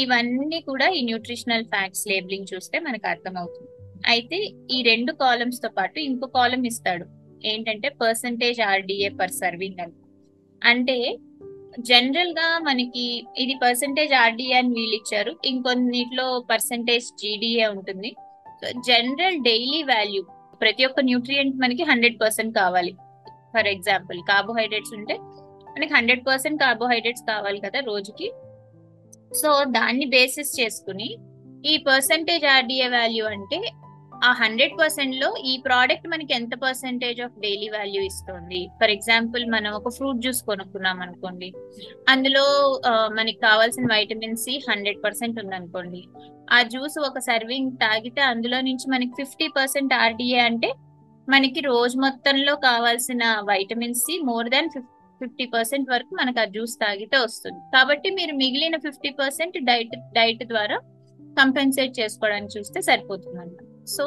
ఇవన్నీ 0.03 0.61
కూడా 0.61 0.89
ఈ 0.89 1.03
న్యూట్రిషనల్ 1.03 1.65
ఫ్యాట్స్ 1.65 2.09
లేబులింగ్ 2.09 2.51
చూస్తే 2.55 2.79
మనకు 2.79 3.07
అర్థమవుతుంది. 3.09 3.71
అయితే 4.07 4.39
ఈ 4.71 4.83
రెండు 4.83 5.13
కాలమ్స్తో 5.13 5.69
పాటు 5.69 5.99
ఇంకో 5.99 6.27
కాలం 6.27 6.65
ఇస్తాడు. 6.65 7.07
ఏంటంటే 7.45 7.89
పర్సంటేజ్ 7.89 8.61
ఆర్డిఏ 8.61 9.09
పర్ 9.09 9.31
సర్వింగ్ 9.31 9.81
అని. 9.81 9.95
అంటే 10.65 11.19
జనరల్గా 11.81 12.59
మనకి 12.59 13.27
ఇది 13.39 13.55
పర్సంటేజ్ 13.63 14.15
ఆర్డిఏ 14.15 14.53
అని 14.53 14.69
వీళ్ళు 14.69 14.95
ఇచ్చారు. 14.95 15.37
ఇంకొన్నిట్లో 15.45 16.45
పర్సంటేజ్ 16.51 17.05
జీడీఏ 17.05 17.67
ఉంటుంది. 17.67 18.17
జనరల్ 18.89 19.39
డైలీ 19.41 19.83
వాల్యూ 19.83 20.23
ప్రతి 20.61 20.85
ఒక్క 20.85 21.01
న్యూట్రియంట్ 21.01 21.57
మనకి 21.57 21.83
హండ్రెడ్ 21.83 22.21
పర్సెంట్ 22.21 22.57
కావాలి. 22.57 22.93
ఫర్ 23.27 23.67
ఎగ్జాంపుల్ 23.67 24.21
కార్బోహైడ్రేట్స్ 24.21 24.95
ఉంటే 24.95 25.17
మనకి 25.69 25.95
హండ్రెడ్ 25.95 26.27
పర్సెంట్ 26.27 26.61
కార్బోహైడ్రేట్స్ 26.61 27.23
కావాలి 27.23 27.61
కదా 27.61 27.81
రోజుకి. 27.81 28.33
సో 29.43 29.65
దాన్ని 29.65 30.07
బేసిస్ 30.07 30.61
చేసుకుని 30.61 31.17
ఈ 31.67 31.77
పర్సంటేజ్ 31.77 32.45
ఆర్డిఏ 32.45 32.89
వాల్యూ 32.89 33.25
అంటే 33.27 33.59
ఆ 34.25 34.31
హండ్రెడ్ 34.41 34.75
పర్సెంట్లో 34.81 35.29
ఈ 35.51 35.53
ప్రోడక్ట్ 35.65 36.07
మనకి 36.13 36.33
ఎంత 36.37 36.55
పర్సెంటేజ్ 36.65 37.19
ఆఫ్ 37.25 37.35
డైలీ 37.45 37.69
వాల్యూ 37.75 38.01
ఇస్తుంది? 38.11 38.61
ఫర్ 38.81 38.93
ఎగ్జాంపుల్ 38.95 39.45
మనం 39.55 39.71
ఒక 39.79 39.93
ఫ్రూట్ 39.97 40.23
జ్యూస్ 40.25 40.43
కొనుక్కున్నాం 40.49 40.99
అనుకోండి. 41.07 41.49
అందులో 42.13 42.45
మనకి 43.19 43.39
కావాల్సిన 43.49 43.87
వైటమిన్ 43.95 44.41
సి 44.45 44.55
హండ్రెడ్ 44.69 45.01
పర్సెంట్ 45.05 45.39
ఉందనుకోండి. 45.43 46.03
ఆ 46.57 46.59
జ్యూస్ 46.73 46.99
ఒక 47.09 47.21
సర్వింగ్ 47.29 47.71
తాగితే 47.85 48.23
అందులో 48.33 48.61
నుంచి 48.61 48.89
మనకి 48.95 49.15
ఫిఫ్టీ 49.21 49.49
పర్సెంట్ 49.59 49.95
ఆర్డిఏ 50.03 50.41
అంటే 50.49 50.71
మనకి 51.29 51.61
రోజు 51.71 51.97
మొత్తంలో 52.07 52.57
కావాల్సిన 52.69 53.23
vitamin 53.53 54.01
C 54.03 54.17
more 54.31 54.51
than 54.57 54.71
fifty 55.21 55.45
percent 55.55 55.89
వరకు 55.95 56.13
మనకు 56.21 56.41
ఆ 56.43 56.45
జ్యూస్ 56.55 56.75
తాగితే 56.83 57.19
వస్తుంది. 57.27 57.61
కాబట్టి 57.77 58.09
మీరు 58.19 58.33
మిగిలిన 58.43 58.77
ఫిఫ్టీ 58.89 59.13
పర్సెంట్ 59.23 59.57
డైట్ 59.71 59.97
డైట్ 60.19 60.45
ద్వారా 60.53 60.79
కంపెన్సేట్ 61.41 61.95
చేసుకోవడానికి 62.01 62.55
చూస్తే 62.59 62.81
సరిపోతుంది 62.91 63.41
అన్నమాట 63.43 63.73
సో 63.95 64.05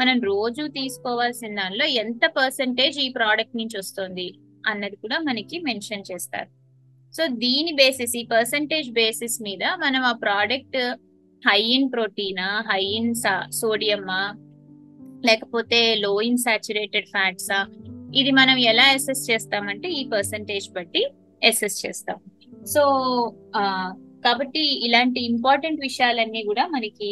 మనం 0.00 0.16
రోజు 0.30 0.62
తీసుకోవాల్సిన 0.78 1.50
దానిలో 1.60 1.86
ఎంత 2.02 2.24
పర్సెంటేజ్ 2.38 2.96
ఈ 3.04 3.08
ప్రోడక్ట్ 3.08 3.56
నుంచి 3.56 3.76
వస్తుంది 3.78 4.28
అన్నది 4.70 4.96
కూడా 4.96 5.18
మనకి 5.18 5.56
మెన్షన్ 5.58 6.08
చేస్తారు. 6.10 6.50
సో 7.14 7.22
దీని 7.42 7.72
బేసిస్ 7.72 8.14
ఈ 8.16 8.22
పర్సంటేజ్ 8.32 8.88
బేసిస్ 9.00 9.36
మీద 9.42 9.64
మనం 9.84 10.02
ఆ 10.10 10.12
ప్రోడక్ట్ 10.24 10.78
హై 11.42 11.60
ఇన్ 11.76 11.88
ప్రోటీనా 11.92 12.48
హై 12.70 12.84
ఇన్ 12.98 13.12
సోడియమా 13.60 14.22
లేకపోతే 15.28 15.80
లో 16.04 16.12
ఇన్ 16.28 16.40
సాచురేటెడ్ 16.46 17.08
ఫ్యాట్సా 17.14 17.60
ఇది 18.20 18.30
మనం 18.30 18.56
ఎలా 18.70 18.86
అసెస్ 18.96 19.22
చేస్తామంటే 19.30 19.88
ఈ 20.00 20.02
పర్సంటేజ్ 20.14 20.66
బట్టి 20.76 21.02
అసెస్ 21.42 21.78
చేస్తాం. 21.84 22.18
సో 22.74 22.82
కాబట్టి 24.26 24.62
ఇలాంటి 24.86 25.20
ఇంపార్టెంట్ 25.30 25.80
విషయాలన్నీ 25.80 26.42
కూడా 26.42 26.66
మనకి 26.74 27.08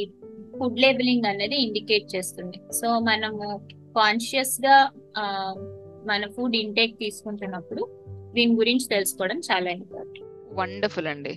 ఫుడ్ 0.62 0.80
లేబులింగ్ 0.80 1.28
అనేది 1.34 1.56
ఇండికేట్ 1.66 2.08
చేస్తుంది. 2.16 2.58
సో 2.80 2.88
మనము 3.10 3.46
కాన్షియస్గా 4.00 4.76
మన 6.10 6.22
ఫుడ్ 6.36 6.56
ఇంటేక్ 6.64 6.94
తీసుకుంటున్నప్పుడు 7.04 7.82
దీని 8.36 8.52
గురించి 8.60 8.86
తెలుసుకోవడం 8.92 9.38
చాలా 9.50 9.70
ఇంపార్టెంట్. 9.78 10.28
వండర్ఫుల్ 10.60 11.08
అండి. 11.10 11.32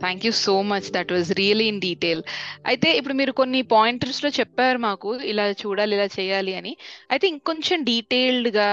Thank 0.00 0.24
you 0.26 0.32
so 0.46 0.54
much. 0.70 0.88
That 0.96 1.12
was 1.14 1.28
really 1.38 1.66
in 1.72 1.80
detail 1.84 2.22
అయితే 2.70 2.88
ఇప్పుడు 2.98 3.14
మీరు 3.20 3.32
కొన్ని 3.40 3.60
పాయింటర్స్లో 3.74 4.30
చెప్పారు 4.38 4.78
మాకు 4.86 5.10
ఇలా 5.32 5.46
చూడాలి 5.62 5.94
ఇలా 5.96 6.08
చేయాలి 6.18 6.54
అని. 6.60 6.72
అయితే 7.10 7.26
ఇంకొంచెం 7.34 7.78
డీటెయిల్డ్గా 7.90 8.68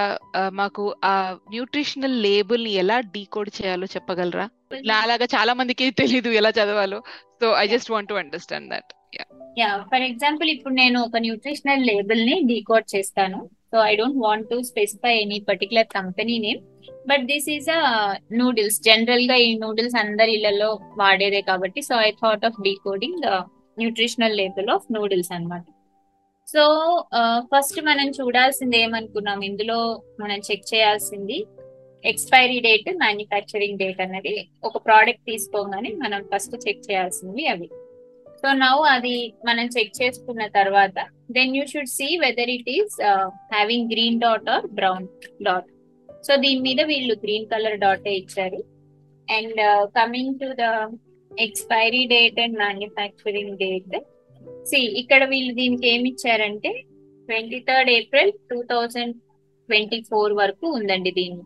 మాకు 0.62 0.86
ఆ 1.12 1.14
న్యూట్రిషనల్ 1.54 2.18
లేబుల్ని 2.28 2.74
ఎలా 2.84 3.00
డీకోడ్ 3.16 3.52
చేయాలో 3.60 3.90
చెప్పగలరా? 3.96 4.48
నాలాగా 4.92 5.28
చాలా 5.36 5.54
మందికి 5.62 5.88
తెలీదు 6.02 6.30
ఎలా 6.42 6.52
చదవాలో. 6.60 7.02
So 7.42 7.48
I 7.64 7.66
just 7.76 7.94
want 7.96 8.12
to 8.14 8.22
understand 8.24 8.70
that 8.76 8.92
ya 9.62 9.70
for 9.92 10.06
example 10.10 10.50
ఇప్పుడు 10.56 10.76
నేను 10.84 10.98
ఒక 11.08 11.18
న్యూట్రిషనల్ 11.26 11.84
లేబుల్ని 11.90 12.36
డీకోడ్ 12.50 12.88
చేస్తాను. 12.96 13.40
So 13.72 13.78
I 13.90 13.94
don't 14.00 14.20
want 14.26 14.50
to 14.52 14.58
specify 14.72 15.14
any 15.24 15.38
particular 15.50 15.90
company 15.98 16.36
name 16.46 16.62
but 17.12 17.24
this 17.32 17.48
is 17.56 17.70
a 17.78 17.82
noodles 18.42 18.80
జనరల్గా 18.88 19.36
ఈ 19.46 19.50
నూడిల్స్ 19.64 19.98
అందరి 20.04 20.34
ఇళ్ళలో 20.38 20.70
వాడేదే 21.02 21.42
కాబట్టి 21.50 21.82
so 21.90 21.96
I 22.08 22.12
thought 22.24 22.46
of 22.50 22.60
decoding 22.68 23.24
nutritional 23.78 24.38
label 24.42 24.70
of 24.76 24.86
noodles 24.98 25.32
అన్నమాట. 25.38 25.66
సో 26.48 26.64
ఫస్ట్ 27.52 27.80
uh, 27.82 27.86
మనం 27.90 28.08
చూడాల్సింది 28.18 28.78
ఏమనుకున్నాం? 28.86 29.40
ఇందులో 29.50 29.78
మనం 30.22 30.38
చెక్ 30.48 30.68
చేయాల్సింది 30.74 31.38
ఎక్స్పైరీ 32.04 32.58
డేట్ 32.66 32.90
మ్యానుఫ్యాక్చరింగ్ 33.04 33.80
డేట్ 33.82 34.02
అనేది 34.06 34.36
ఒక 34.68 34.78
ప్రోడక్ట్ 34.88 35.26
తీసుకోగానే 35.32 35.92
మనం 36.04 36.22
ఫస్ట్ 36.34 36.56
చెక్ 36.66 36.86
చేయాల్సింది 36.88 37.44
అవి. 37.54 37.68
సో 38.46 38.52
నౌ 38.54 38.76
అది 38.88 39.14
మనం 39.46 39.66
చెక్ 39.66 39.94
చేసుకున్న 40.02 40.48
తర్వాత 40.48 40.98
then 41.32 41.56
you 41.56 41.64
should 41.66 41.90
see 41.90 42.18
whether 42.18 42.50
it 42.50 42.70
is 42.70 42.96
having 43.54 43.88
green 43.92 44.20
dot 44.20 44.50
or 44.50 44.66
brown 44.74 45.08
dot 45.44 45.70
so 46.26 46.36
దీని 46.36 46.62
మీద 46.62 46.82
వీళ్ళు 46.82 47.14
గ్రీన్ 47.24 47.46
కలర్ 47.46 47.78
డాట్ 47.78 48.08
ఇచ్చారు. 48.08 48.60
And 49.28 49.60
coming 49.96 50.36
to 50.40 50.50
the 50.60 50.66
expiry 51.32 52.06
date 52.06 52.40
and 52.40 52.58
manufacturing 52.58 53.58
date 53.58 53.96
see 54.66 54.82
ఇక్కడ 54.98 55.24
వీళ్ళు 55.24 55.54
దీనికి 55.54 55.88
ఏమి 55.90 56.10
ఇచ్చారంటే 56.10 56.72
twenty 57.30 57.60
third 57.60 57.90
April 57.90 58.32
two 58.52 58.64
thousand 58.64 59.16
twenty 59.70 60.02
four 60.02 60.34
వరకు 60.34 60.68
ఉందండి 60.68 61.12
దీని 61.12 61.42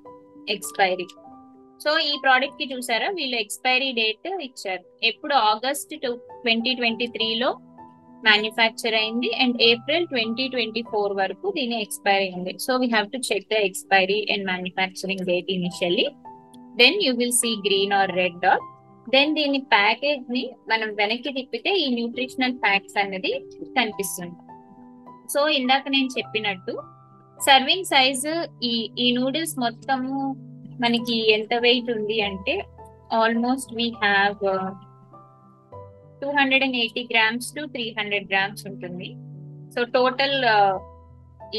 ఎక్స్పైరీ 0.52 1.08
సో 1.84 1.92
ఈ 2.10 2.14
ప్రోడక్ట్కి 2.24 2.66
చూసారా? 2.74 3.08
వీళ్ళు 3.18 3.38
ఎక్స్పైరీ 3.44 3.90
డేట్ 4.00 4.28
ఇచ్చారు. 4.48 4.84
ఎప్పుడు? 5.10 5.36
ఆగస్ట్ 5.52 5.94
ట్వంటీ 6.46 6.72
ట్వంటీ 6.80 7.08
త్రీలో 7.16 7.50
మ్యానుఫ్యాక్చర్ 8.28 8.96
అయింది. 9.02 9.30
And 9.44 9.58
April 9.68 10.08
twenty 10.14 10.46
twenty 10.56 10.82
four 10.92 11.14
వరకు 11.20 11.48
దీని 11.58 11.78
ఎక్స్పైరీ 11.86 12.28
ఉంది. 12.38 12.54
So 12.66 12.72
we 12.82 12.88
have 12.96 13.08
to 13.14 13.20
check 13.30 13.48
the 13.54 13.62
expiry 13.70 14.20
and 14.34 14.46
manufacturing 14.52 15.26
date 15.30 15.52
initially 15.58 16.08
then 16.82 17.00
you 17.06 17.14
will 17.22 17.38
see 17.44 17.52
green 17.68 17.96
or 18.00 18.12
red 18.22 18.38
dot 18.46 18.66
then 19.08 19.32
దీని 19.36 19.60
ప్యాకేజ్ని 19.76 20.44
మనం 20.72 20.90
వెనక్కి 21.00 21.32
తిప్పితే 21.38 21.72
ఈ 21.84 21.88
న్యూట్రిషనల్ 21.96 22.58
ఫ్యాక్ట్స్ 22.66 22.98
అనేది 23.04 23.32
కనిపిస్తుంది. 23.78 24.38
సో 25.34 25.40
ఇందాక 25.60 25.86
నేను 25.96 26.10
చెప్పినట్టు 26.18 26.74
సర్వింగ్ 27.40 27.90
సైజు 27.94 28.36
ఈ 28.72 28.74
ఈ 29.06 29.08
నూడిల్స్ 29.18 29.56
మొత్తము 29.60 30.14
మనకి 30.84 31.16
ఎంత 31.38 31.54
వెయిట్ 31.66 31.90
ఉంది 31.96 32.18
అంటే 32.28 32.56
almost 33.20 33.72
we 33.80 33.88
have 34.04 34.38
two 36.22 36.30
hundred 36.38 36.64
and 36.66 36.78
eighty 36.84 37.04
grams 37.12 37.50
to 37.56 37.62
three 37.74 37.86
hundred 37.98 38.28
grams 38.32 38.64
ఉంటుంది. 38.72 39.10
సో 39.74 39.80
టోటల్ 39.98 40.38
uh, 40.56 40.76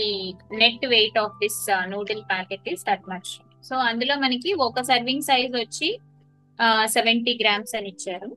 ఈ 0.02 0.06
net 0.62 0.84
weight 0.94 1.16
of 1.22 1.38
this 1.42 1.60
noodle 1.94 2.22
packet 2.32 2.66
is 2.72 2.84
that 2.88 3.06
much 3.12 3.30
so 3.68 3.74
అందులో 3.88 4.14
మనకి 4.24 4.50
ఒక 4.66 4.82
సర్వింగ్ 4.90 5.26
సైజ్ 5.30 5.52
వచ్చి 5.62 5.88
uh, 6.58 6.84
సెవెంటీ 6.96 7.34
గ్రామ్స్ 7.42 7.74
అని 7.78 7.90
ఇచ్చారు. 7.94 8.30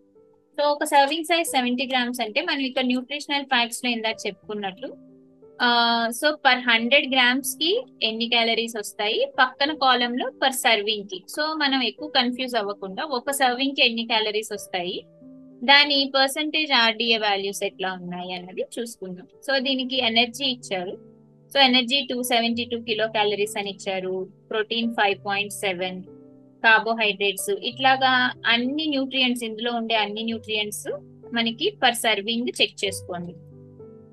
సో 0.58 0.64
ఒక 0.74 0.86
serving 0.94 1.28
size 1.30 1.48
seventy 1.56 1.86
grams 1.92 2.22
అంటే 2.26 2.40
మనం 2.50 2.64
ఇక్కడ 2.70 2.86
న్యూట్రిషనల్ 2.92 3.48
ఫ్యాక్ట్స్లో 3.54 3.90
ఇందాక 3.98 4.18
చెప్పుకున్నట్లు 4.26 4.90
సో 6.20 6.28
పర్ 6.46 6.62
హండ్రెడ్ 6.70 7.08
గ్రామ్స్కి 7.14 7.72
ఎన్ని 8.08 8.28
క్యాలరీస్ 8.34 8.76
వస్తాయి? 8.78 9.20
పక్కన 9.40 9.72
కాలం 9.84 10.18
లో 10.18 10.28
పర్ 10.42 10.54
సర్వింగ్కి. 10.54 11.24
సో 11.36 11.44
మనం 11.64 11.82
ఎక్కువ 11.82 12.10
కన్ఫ్యూజ్ 12.20 12.56
అవ్వకుండా 12.62 13.04
ఒక 13.18 13.32
సర్వింగ్కి 13.32 13.84
ఎన్ని 13.86 14.06
క్యాలరీస్ 14.06 14.52
వస్తాయి? 14.54 15.06
దాని 15.72 16.12
పర్సంటేజ్ 16.16 16.72
ఆర్డిఏ 16.72 17.18
వాల్యూస్ 17.18 17.64
ఎట్లా 17.70 17.90
ఉన్నాయి 18.00 18.32
అన్నది 18.38 18.66
చూసుకుందాం. 18.76 19.28
సో 19.48 19.60
దీనికి 19.60 19.98
ఎనర్జీ 20.10 20.46
ఇచ్చారు. 20.56 20.96
So 21.54 21.60
energy 21.60 22.00
two 22.10 22.18
seventy 22.24 22.66
two 22.72 22.78
kilo 22.90 23.08
calories 23.08 23.58
అని 23.58 23.72
ఇచ్చారు. 23.76 24.16
Protein 24.52 24.92
five 25.00 25.18
point 25.28 25.54
seven 25.54 26.02
carbohydrates 26.66 27.52
ఇట్లాగా 27.70 28.12
అన్ని 28.54 28.86
న్యూట్రియంట్స్ 28.96 29.44
ఇందులో 29.44 29.72
ఉండే 29.80 29.96
అన్ని 29.96 30.24
న్యూట్రియంట్స్ 30.24 30.88
మనకి 31.38 31.68
పర్ 31.82 32.00
సర్వింగ్ 32.04 32.50
చెక్ 32.60 32.78
చేసుకోండి. 32.86 33.34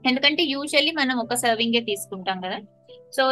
ఎందుకంటే 0.08 0.42
యూజువల్లీ 0.52 0.92
మనం 1.00 1.16
ఒక 1.22 1.34
సర్వింగ్ 1.42 1.78
తీసుకుంటాం 1.88 2.38
కదా. 2.44 2.58
So 3.16 3.22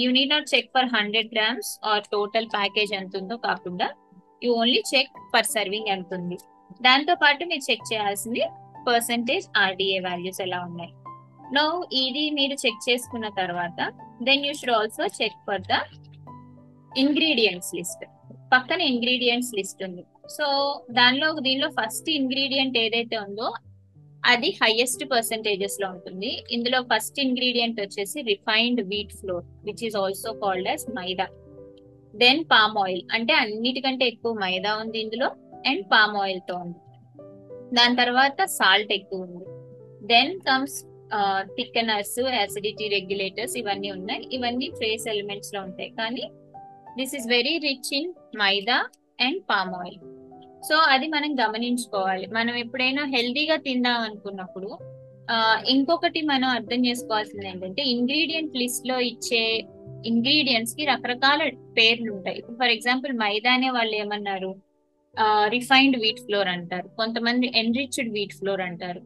you 0.00 0.08
need 0.16 0.32
not 0.34 0.48
check 0.52 0.70
for 0.76 0.88
hundred 0.94 1.30
grams 1.34 1.70
or 1.90 2.04
total 2.14 2.48
package 2.56 2.92
ఎంత 3.00 3.12
ఉందో 3.22 3.36
కాకుండా 3.48 3.86
you 4.44 4.50
only 4.62 4.82
check 4.92 5.12
per 5.34 5.48
serving 5.54 5.90
ఎంత 5.94 6.10
ఉంది. 6.20 6.38
దాంతో 6.86 7.14
పాటు 7.22 7.44
మీరు 7.52 7.64
చెక్ 7.70 7.88
చేయాల్సింది 7.92 8.42
పర్సంటేజ్ 8.88 9.46
ఆర్డిఏ 9.64 9.98
వాల్యూస్ 10.08 10.40
ఎలా 10.46 10.58
ఉన్నాయి. 10.68 10.92
నో 11.56 11.64
ఇది 12.02 12.24
మీరు 12.38 12.56
చెక్ 12.64 12.82
చేసుకున్న 12.88 13.26
తర్వాత 13.40 13.78
then 14.28 14.44
you 14.46 14.52
should 14.60 14.74
also 14.78 15.04
check 15.20 15.40
for 15.48 15.64
the 15.72 15.80
ingredients 17.04 17.72
list 17.78 18.04
పక్కన 18.52 18.80
ఇంగ్రీడియంట్స్ 18.92 19.52
లిస్ట్ 19.58 19.80
ఉంది. 19.86 20.04
సో 20.36 20.46
దానిలో 20.98 21.28
దీనిలో 21.46 21.68
ఫస్ట్ 21.78 22.08
ఇంగ్రీడియంట్ 22.20 22.76
ఏదైతే 22.84 23.16
ఉందో 23.26 23.48
అది 24.22 24.48
హైయెస్ట్ 24.62 25.04
పర్సంటేజెస్లో 25.12 25.86
ఉంటుంది. 25.94 26.30
ఇందులో 26.50 26.78
ఫస్ట్ 26.92 27.18
ఇంగ్రీడియంట్ 27.20 27.78
వచ్చేసి 27.80 28.18
refined 28.22 28.80
wheat 28.92 29.14
flour 29.20 29.44
which 29.66 29.84
is 29.84 29.96
also 29.96 30.32
called 30.42 30.68
as 30.68 30.84
maida. 30.98 31.26
Then 32.14 32.44
palm 32.52 32.76
oil 32.84 33.02
అంటే 33.12 33.32
అన్నిటికంటే 33.34 34.04
ఎక్కువ 34.12 34.32
మైదా 34.44 34.72
ఉంది 34.82 34.98
ఇందులో 35.04 35.30
అండ్ 35.66 35.84
పామ్ 35.92 36.16
ఆయిల్తో 36.24 36.54
ఉంది. 36.64 36.78
దాని 37.76 37.96
తర్వాత 37.96 38.44
సాల్ట్ 38.58 38.92
ఎక్కువ 38.98 39.26
ఉంది. 39.28 39.46
Then 40.14 40.34
comes 40.40 40.78
thickeners 41.56 42.18
acidity 42.38 42.88
regulators 42.88 43.56
ఇవన్నీ 43.58 43.90
ఉన్నాయి. 43.90 44.28
ఇవన్నీ 44.32 44.66
ట్రేస్ 44.78 45.08
ఎలిమెంట్స్లో 45.08 45.60
ఉంటాయి. 45.62 45.90
కానీ 46.00 46.24
this 46.98 47.14
is 47.14 47.28
very 47.28 47.58
rich 47.58 47.90
in 47.98 48.12
maida 48.42 48.78
and 49.26 49.40
palm 49.50 49.74
oil 49.74 49.98
so 50.66 50.76
అది 50.94 51.06
మనం 51.06 51.30
గమనించుకోవాలి. 51.40 52.26
మనం 52.26 52.54
ఎప్పుడైనా 52.56 53.02
హెల్దీగా 53.04 53.56
తిందాం 53.56 54.00
అనుకున్నప్పుడు 54.00 54.70
ఇంకొకటి 55.68 56.20
మనం 56.22 56.48
అర్థం 56.48 56.80
చేసుకోవాల్సింది 56.86 57.48
ఏంటంటే 57.48 57.82
ఇంగ్రీడియంట్ 57.82 58.56
లిస్ట్లో 58.56 58.96
ఇచ్చే 59.00 59.42
ఇంగ్రీడియంట్స్కి 60.06 60.84
రకరకాల 60.84 61.50
పేర్లు 61.78 62.10
ఉంటాయి. 62.12 62.36
ఇప్పుడు 62.38 62.56
ఫర్ 62.56 62.72
ఎగ్జాంపుల్ 62.76 63.12
మైదానే 63.12 63.70
వాళ్ళు 63.70 63.94
ఏమన్నారు? 63.96 64.50
రిఫైన్డ్ 65.48 65.98
వీట్ 66.00 66.20
ఫ్లోర్ 66.20 66.48
అంటారు. 66.48 66.88
కొంతమంది 66.96 67.46
ఎన్రిచ్డ్ 67.56 68.12
వీట్ 68.12 68.34
ఫ్లోర్ 68.34 68.60
అంటారు. 68.60 69.00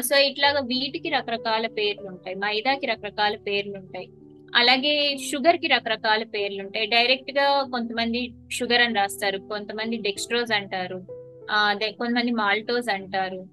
సో 0.00 0.14
ఇట్లాగా 0.18 0.60
వీటికి 0.60 1.08
రకరకాల 1.08 1.66
పేర్లు 1.66 2.06
ఉంటాయి. 2.08 2.36
మైదాకి 2.36 2.86
రకరకాల 2.86 3.36
పేర్లు 3.36 3.76
ఉంటాయి. 3.78 4.08
అలాగే 4.54 5.16
షుగర్కి 5.30 5.66
రకరకాల 5.66 6.22
పేర్లు 6.24 6.62
ఉంటాయి 6.62 6.86
డైరెక్ట్గా 6.86 7.62
కొంతమంది 7.70 8.34
షుగర్ 8.52 8.80
అని 8.80 8.94
రాస్తారు 8.94 9.38
కొంతమంది 9.38 9.96
డెక్స్ట్రోజ్ 9.96 10.52
అంటారు 10.52 10.98
కొంతమంది 11.98 12.30
మాల్టోస్ 12.30 12.88
అంటారు 12.88 13.46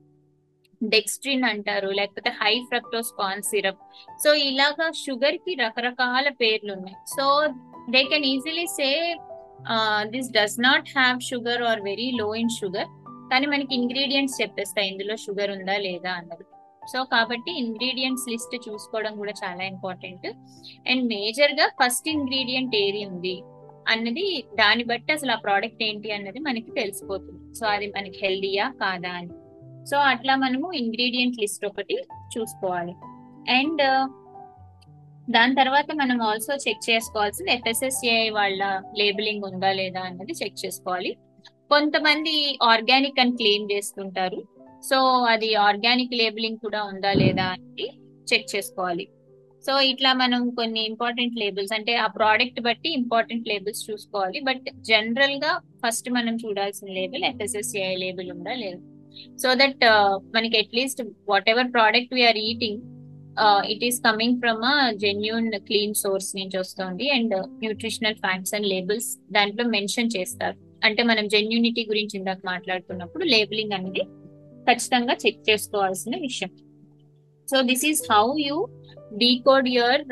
డెక్స్ట్రిన్ 0.82 1.44
అంటారు 1.44 1.88
లేకపోతే 1.88 2.30
high 2.30 2.60
fructose 2.60 3.12
corn 3.20 3.42
syrup. 3.42 3.80
So 4.24 4.34
ఇలాగా 4.34 4.92
షుగర్కి 4.92 5.56
రకరకాల 5.56 6.30
పేర్లు 6.30 6.74
ఉన్నాయి 6.74 6.96
so 7.08 7.48
they 7.90 8.04
can 8.04 8.26
easily 8.26 8.68
say 8.68 9.16
this 10.06 10.32
does 10.32 10.60
not 10.60 10.90
have 10.90 11.20
sugar 11.20 11.64
or 11.64 11.82
very 11.82 12.12
low 12.12 12.36
in 12.36 12.50
sugar 12.50 12.90
కానీ 13.32 13.46
మనకి 13.46 13.76
ఇంగ్రీడియంట్స్ 13.76 14.42
చెప్పేస్తాయి 14.42 14.88
ఇందులో 14.88 15.16
షుగర్ 15.16 15.52
ఉందా 15.52 15.78
లేదా 15.78 16.12
అన్నది. 16.12 16.46
సో 16.92 17.04
కాబట్టి 17.04 17.52
ఇంగ్రీడియంట్స్ 17.64 18.30
లిస్ట్ 18.30 18.56
చూసుకోవడం 18.68 19.14
కూడా 19.22 19.34
చాలా 19.44 19.64
ఇంపార్టెంట్ 19.64 20.28
అండ్ 20.90 21.04
మేజర్గా 21.14 21.68
ఫస్ట్ 21.82 22.10
ఇంగ్రీడియంట్ 22.10 22.76
ఏది 22.76 23.06
ఉంది? 23.06 23.36
అన్నది 23.88 24.28
దాన్ని 24.54 24.84
బట్టి 24.84 25.12
అసలు 25.14 25.32
ఆ 25.32 25.40
ప్రోడక్ట్ 25.46 25.84
ఏంటి 25.84 26.12
అన్నది 26.12 26.40
మనకి 26.40 26.72
తెలిసిపోతుంది. 26.72 27.42
సో 27.56 27.66
అది 27.68 27.88
మనకి 27.88 28.20
హెల్దీయా 28.26 28.68
కాదా 28.84 29.12
అని. 29.20 29.34
సో 29.90 29.98
అట్లా 30.12 30.36
మనము 30.36 30.68
ఇంగ్రీడియంట్ 30.74 31.40
లిస్ట్ 31.40 31.66
ఒకటి 31.66 31.98
చూసుకోవాలి. 32.36 32.96
అండ్ 33.60 33.82
uh, 33.82 34.06
దాని 35.30 35.56
తర్వాత 35.56 35.88
మనం 35.96 36.18
ఆల్సో 36.22 36.54
చెక్ 36.56 36.84
చేసుకోవాల్సింది 36.90 37.52
ఎఫ్ఎస్ఎస్ఏఐ 37.52 38.30
వాళ్ళ 38.30 38.64
లేబులింగ్ 39.00 39.46
ఉందా 39.46 39.72
లేదా 39.72 40.02
అన్నది 40.02 40.34
చెక్ 40.34 40.60
చేసుకోవాలి. 40.66 41.12
కొంతమంది 41.72 42.34
ఆర్గానిక్ 42.64 43.20
అని 43.20 43.32
క్లెయిమ్ 43.32 43.72
చేస్తుంటారు. 43.72 44.40
సో 44.90 44.98
అది 45.34 45.50
ఆర్గానిక్ 45.68 46.18
లేబులింగ్ 46.22 46.64
కూడా 46.66 46.82
ఉందా 46.92 47.12
లేదా 47.22 47.46
అని 47.56 47.88
చెక్ 48.32 48.50
చేసుకోవాలి. 48.54 49.06
సో 49.64 49.74
ఇట్లా 49.92 50.10
మనం 50.22 50.42
కొన్ని 50.58 50.82
ఇంపార్టెంట్ 50.90 51.38
లేబుల్స్ 51.42 51.74
అంటే 51.78 51.94
ఆ 52.06 52.08
ప్రోడక్ట్ 52.18 52.60
బట్టి 52.68 52.90
ఇంపార్టెంట్ 53.00 53.48
లేబుల్స్ 53.52 53.86
చూసుకోవాలి. 53.88 54.40
బట్ 54.50 54.66
జనరల్గా 54.90 55.52
ఫస్ట్ 55.84 56.10
మనం 56.18 56.36
చూడాల్సిన 56.44 56.90
లేబుల్ 57.00 57.24
ఎఫ్ఎస్ఎస్సిఐ 57.30 57.94
లేబుల్ 58.04 58.30
ఉందా 58.36 58.54
లేదా? 58.64 58.82
సో 59.42 59.48
దట్ 59.62 59.84
మనకి 60.36 60.56
at least 60.64 61.02
whatever 61.54 61.72
product 61.78 62.14
we are 62.18 62.40
eating 62.50 62.82
it 63.74 63.86
is 63.88 63.98
coming 64.08 64.38
from 64.44 64.62
a 64.74 64.76
genuine 65.06 65.50
clean 65.70 65.96
source 66.04 66.30
నుంచి 66.40 66.58
వస్తుంది. 66.64 67.08
And 67.16 67.34
nutritional 67.64 68.20
facts 68.26 68.54
and 68.58 68.70
labels 68.74 69.10
దాంట్లో 69.38 69.66
మెన్షన్ 69.78 70.14
చేస్తారు. 70.18 70.58
అంటే 70.88 71.02
మనం 71.10 71.26
జెన్యూనిటీ 71.36 71.84
గురించి 71.92 72.16
ఇందాక 72.20 72.42
మాట్లాడుతున్నప్పుడు 72.54 73.26
లేబులింగ్ 73.34 73.76
అనేది 73.80 74.04
ఖచ్చితంగా 74.70 75.14
చెక్ 75.24 75.42
చేసుకోవాల్సిన 75.50 76.16
విషయం. 76.28 76.52
So 77.48 77.58
this 77.70 77.86
is 77.92 78.02
how 78.12 78.26
you 78.48 78.58
decode 79.24 79.68
your 79.78 80.04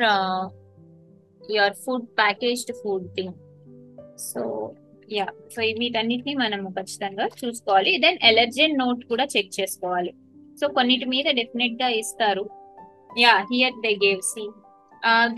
your 1.42 1.76
food 1.84 2.08
packaged 2.20 2.72
food 2.82 3.06
thing 3.16 3.34
so 4.30 4.42
yeah 5.16 5.26
so 5.54 5.62
వీటన్నిటిని 5.80 6.34
మనము 6.42 6.68
ఖచ్చితంగా 6.76 7.24
చూసుకోవాలి. 7.40 7.92
దెన్ 8.04 8.18
ఎలర్జెన్ 8.30 8.76
నోట్ 8.82 9.02
కూడా 9.10 9.24
చెక్ 9.34 9.50
చేసుకోవాలి. 9.58 10.12
సో 10.60 10.64
కొన్నిటి 10.76 11.06
మీద 11.14 11.26
డెఫినెట్గా 11.40 11.88
ఇస్తారు 12.00 12.44
yeah 13.22 13.32
here 13.52 13.76
they 13.84 13.92
gave 14.04 14.22
see 14.32 14.44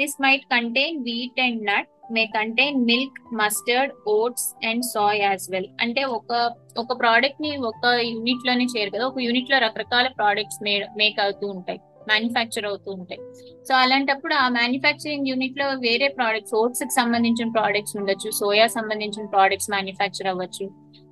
this 0.00 0.16
might 0.24 0.44
contain 0.54 0.98
wheat 1.08 1.40
and 1.46 1.62
nut 1.70 1.90
may 2.14 2.24
contain 2.26 2.78
milk 2.84 3.18
mustard 3.34 3.92
oats 4.08 4.46
and 4.66 4.84
soy 4.84 5.20
as 5.20 5.50
well. 5.50 5.68
అంటే 5.80 6.04
ఒక 6.04 6.32
ఒక 6.78 6.92
ప్రోడక్ట్ని 7.00 7.56
ఒక 7.56 7.86
యూనిట్లోనే 8.12 8.64
చేయరు 8.64 8.90
కదా 8.90 9.06
ఒక 9.06 9.20
యూనిట్లో 9.20 9.58
రకరకాల 9.58 10.08
ప్రోడక్ట్స్ 10.08 10.62
మేక్ 10.98 11.20
అవుతూ 11.20 11.46
ఉంటాయి 11.48 11.80
మ్యానుఫ్యాక్చర్ 12.08 12.66
అవుతూ 12.66 12.90
ఉంటాయి. 12.92 13.20
సో 13.68 13.74
అలాంటప్పుడు 13.74 14.34
ఆ 14.34 14.48
మ్యానుఫ్యాక్చరింగ్ 14.48 15.28
యూనిట్లో 15.28 15.66
వేరే 15.86 16.08
ప్రోడక్ట్స్ 16.08 16.54
ఓట్స్కి 16.54 16.94
సంబంధించిన 16.94 17.48
ప్రోడక్ట్స్ 17.50 17.96
ఉండొచ్చు 17.96 18.30
సోయా 18.30 18.66
సంబంధించిన 18.66 19.26
ప్రోడక్ట్స్ 19.26 19.70
మ్యానుఫ్యాక్చర్ 19.70 20.26
అవ్వచ్చు. 20.26 20.66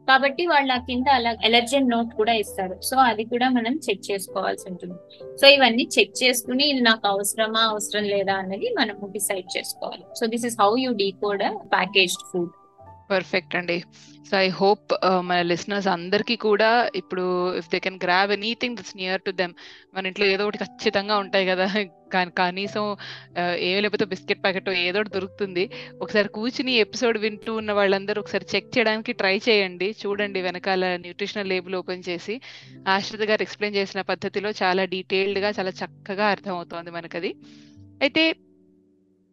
కాబట్టి 0.08 0.46
వాళ్ళ 0.46 0.76
కింద 0.88 1.06
అలా 1.18 1.30
ఎలర్జెన్ 1.48 1.90
నోట్ 1.90 2.10
కూడా 2.20 2.32
ఇస్తారు. 2.32 2.74
సో 2.88 2.96
అది 3.10 3.24
కూడా 3.24 3.46
మనం 3.48 3.74
చెక్ 3.86 4.02
చేసుకోవాల్సి 4.10 4.64
ఉంటుంది. 4.70 4.98
సో 5.40 5.46
ఇవన్నీ 5.56 5.88
చెక్ 5.98 6.14
చేసుకుని 6.22 6.66
ఇది 6.72 6.80
నాకు 6.80 7.06
అవసరమా 7.12 7.62
అవసరం 7.72 8.04
లేదా 8.14 8.34
అన్నది 8.42 8.74
మనం 8.80 8.96
డిసైడ్ 9.16 9.48
చేసుకోవాలి. 9.56 10.04
So 10.20 10.26
this 10.34 10.46
is 10.50 10.58
how 10.62 10.70
you 10.84 10.92
decode 11.04 11.44
packaged 11.76 12.26
food. 12.32 12.52
Perfect 13.10 13.56
అండి. 13.56 13.78
సో 14.28 14.34
ఐ 14.36 14.48
హోప్ 14.48 14.92
మన 15.28 15.38
లిసనర్స్ 15.42 15.88
అందరికీ 15.88 16.36
కూడా 16.36 16.70
ఇప్పుడు 16.94 17.24
if 17.58 17.68
they 17.72 17.78
can 17.78 17.98
grab 18.04 18.30
anything 18.32 18.76
that's 18.76 18.96
near 18.96 19.24
to 19.26 19.30
them 19.30 19.54
మన 19.94 20.06
ఇంట్లో 20.06 20.26
ఏదో 20.26 20.44
ఒకటి 20.46 20.62
ఖచ్చితంగా 20.64 21.16
ఉంటాయి 21.18 21.46
కదా. 21.46 21.66
కనీసం 22.38 22.84
uh, 23.36 23.54
ఏ 23.66 23.70
లేకపోతే 23.80 24.04
బిస్కెట్ 24.04 24.42
ప్యాకెట్ 24.42 24.68
ఏదో 24.68 24.98
ఒకటి 25.00 25.14
దొరుకుతుంది. 25.14 25.64
ఒకసారి 26.02 26.28
కూర్చుని 26.28 26.72
ఎపిసోడ్ 26.84 27.18
వింటూ 27.18 27.52
ఉన్న 27.56 27.72
వాళ్ళందరూ 27.72 28.20
ఒకసారి 28.22 28.46
చెక్ 28.54 28.70
చేయడానికి 28.76 29.12
ట్రై 29.12 29.36
చేయండి. 29.48 29.88
చూడండి 30.02 30.40
వెనకాల 30.40 30.96
న్యూట్రిషనల్ 30.96 31.48
లేబుల్ 31.48 31.76
ఓపెన్ 31.80 32.06
చేసి 32.08 32.40
ఆశ్రిత 32.86 33.22
గారు 33.30 33.42
ఎక్స్ప్లెయిన్ 33.42 33.76
చేసిన 33.76 34.00
పద్ధతిలో 34.00 34.52
చాలా 34.62 34.84
డీటెయిల్డ్గా 34.84 35.50
చాలా 35.60 35.72
చక్కగా 35.80 36.26
అర్థమవుతోంది 36.26 36.90
మనకది. 36.90 37.32
అయితే 38.02 38.24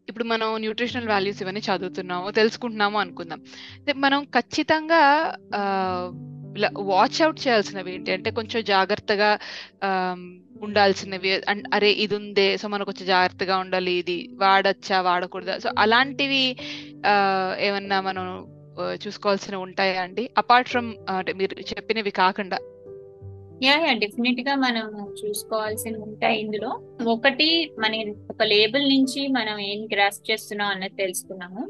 ఇప్పుడు 0.09 0.25
మనం 0.31 0.47
న్యూట్రిషనల్ 0.57 1.07
వాల్యూస్ 1.07 1.41
ఇవన్నీ 1.41 1.61
చదువుతున్నాము 1.67 2.27
తెలుసుకుంటున్నాము 2.31 2.97
అనుకుందాం. 2.99 3.41
మనం 4.05 4.19
ఖచ్చితంగా 4.37 5.01
వాచ్ 6.91 7.19
అవుట్ 7.21 7.39
చేయాల్సినవి 7.43 7.91
ఏంటి? 7.93 8.11
అంటే 8.11 8.29
కొంచెం 8.31 8.61
జాగ్రత్తగా 8.63 9.29
ఉండాల్సినవి 10.67 11.29
అరే 11.73 11.89
ఇది 12.03 12.15
ఉందే 12.15 12.47
సో 12.61 12.65
మనం 12.67 12.85
కొంచెం 12.85 13.05
జాగ్రత్తగా 13.07 13.55
ఉండాలి 13.57 13.93
ఇది 14.01 14.17
వాడచ్చా 14.41 14.97
వాడకూడదా? 15.01 15.55
సో 15.57 15.69
అలాంటివి 15.77 16.43
ఏమన్నా 17.67 17.99
మనం 18.09 18.25
చూసుకోవాల్సినవి 19.05 19.61
ఉంటాయా 19.61 19.95
అండి? 20.01 20.23
అపార్ట్ 20.37 20.69
ఫ్రమ్ 20.69 20.89
అంటే 21.17 21.33
మీరు 21.39 21.55
చెప్పినవి 21.71 22.11
కాకుండా 22.21 22.59
యా 23.61 23.73
యా 23.85 23.93
డెఫినెట్గా 23.93 24.53
మనం 24.55 24.85
చూసుకోవాల్సి 25.19 25.89
ఉంటాయి 26.05 26.37
ఇందులో. 26.39 26.69
ఒకటి 27.13 27.49
మన 27.79 27.93
ఒక 28.31 28.43
లేబుల్ 28.43 28.85
నుంచి 28.89 29.27
మనం 29.27 29.59
ఏం 29.71 29.81
గ్రాస్ 29.93 30.19
చేస్తున్నాం 30.31 30.69
అన్నది 30.69 30.95
తెలుసుకున్నాము. 30.95 31.63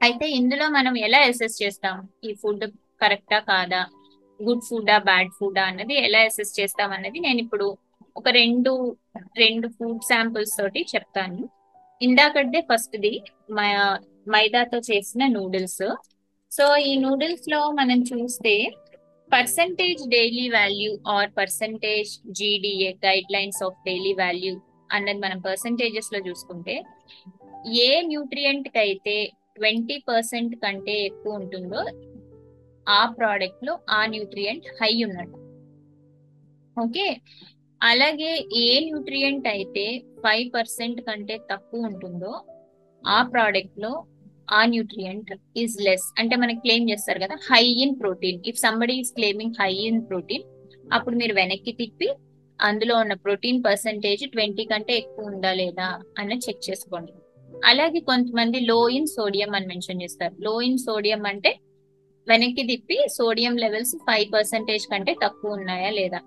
అయితే 0.00 0.26
ఇందులో 0.30 0.68
మనం 0.68 0.94
ఎలా 0.98 1.18
అసెస్ 1.18 1.62
చేస్తాం? 1.62 1.96
ఈ 2.24 2.32
ఫుడ్ 2.34 2.64
కరెక్టా 3.02 3.38
కాదా? 3.38 3.82
గుడ్ 4.40 4.64
ఫుడా 4.68 4.96
బ్యాడ్ 4.98 5.30
ఫుడా 5.38 5.62
అన్నది 5.62 5.94
ఎలా 6.06 6.18
అసెస్ 6.20 6.60
చేస్తాం 6.60 6.90
అన్నది 6.92 7.18
నేను 7.18 7.38
ఇప్పుడు 7.38 7.66
ఒక 8.16 8.28
రెండు 8.28 8.72
రెండు 9.38 9.68
ఫుడ్ 9.68 10.02
శాంపుల్స్ 10.02 10.56
తోటి 10.58 10.86
చెప్తాను. 10.94 11.42
ఇందాకంటే 12.00 12.60
ఫస్ట్ది 12.70 13.12
మైదాతో 14.28 14.78
చేసిన 14.78 15.26
నూడిల్స్ 15.26 15.84
సో 16.52 16.76
ఈ 16.76 16.92
నూడిల్స్లో 16.96 17.60
మనం 17.70 17.98
చూస్తే 18.02 18.52
percentage 19.30 20.02
daily 20.08 20.48
value 20.48 20.90
or 21.06 21.30
percentage 21.36 22.10
GDA 22.32 22.90
guidelines 23.32 23.62
of 23.62 23.80
daily 23.86 24.12
value 24.14 24.52
అన్నది 24.90 25.18
మనం 25.18 25.40
పర్సంటేజెస్లో 25.40 26.18
చూసుకుంటే 26.18 26.74
ఏ 27.82 28.02
న్యూట్రియంట్కి 28.02 28.78
అయితే 28.78 29.16
ట్వంటీ 29.54 29.96
పర్సెంట్ 30.08 30.54
కంటే 30.56 30.94
ఎక్కువ 31.04 31.34
ఉంటుందో 31.34 31.82
ఆ 32.86 33.06
ప్రోడక్ట్లో 33.16 33.80
ఆ 33.90 34.06
న్యూట్రియంట్ 34.06 34.66
హై 34.80 35.04
ఉన్నట్టు. 35.04 35.38
ఓకే? 36.76 37.06
అలాగే 37.80 38.32
ఏ 38.62 38.80
న్యూట్రియంట్ 38.80 39.46
అయితే 39.48 39.84
ఫైవ్ 40.24 40.48
పర్సెంట్ 40.54 41.00
కంటే 41.00 41.36
తక్కువ 41.50 41.88
ఉంటుందో 41.90 42.32
ఆ 43.02 43.22
ప్రోడక్ట్లో 43.22 43.90
ఆ 44.48 44.64
న్యూట్రియంట్ 44.66 45.30
ఈజ్ 45.56 45.76
లెస్ 45.80 46.14
అంటే 46.18 46.36
మనకి 46.36 46.60
క్లెయిమ్ 46.60 46.90
చేస్తారు 46.90 47.18
కదా 47.18 47.34
high 47.50 47.64
in 47.64 48.00
protein 48.00 48.40
if 48.46 48.58
somebody 48.58 48.92
is 48.92 49.12
claiming 49.12 49.54
high 49.60 49.72
in 49.72 50.08
protein 50.08 50.44
అప్పుడు 50.92 51.16
మీరు 51.16 51.34
వెనక్కి 51.34 51.72
తిప్పి 51.72 52.08
అందులో 52.60 52.98
ఉన్న 52.98 53.14
ప్రోటీన్ 53.14 53.64
పర్సంటేజ్ 53.64 54.30
ట్వంటీ 54.30 54.64
కంటే 54.64 54.96
ఎక్కువ 54.96 55.26
ఉందా 55.26 55.52
లేదా 55.52 56.00
అని 56.18 56.36
చెక్ 56.36 56.70
చేసుకోండి. 56.70 57.12
అలాగే 57.64 58.00
కొంతమంది 58.00 58.60
లో 58.60 58.88
ఇన్ 58.88 59.06
సోడియం 59.06 59.54
అని 59.54 59.66
మెన్షన్ 59.66 60.02
చేస్తారు. 60.02 60.34
లో 60.40 60.60
ఇన్ 60.60 60.78
సోడియం 60.78 61.26
అంటే 61.26 61.56
వెనక్కి 62.26 62.62
తిప్పి 62.62 63.08
సోడియం 63.08 63.56
లెవెల్స్ 63.56 63.96
ఫైవ్ 63.96 64.32
పర్సెంటేజ్ 64.32 64.86
కంటే 64.86 65.16
తక్కువ 65.24 65.52
ఉన్నాయా 65.52 65.90
లేదా? 65.90 66.20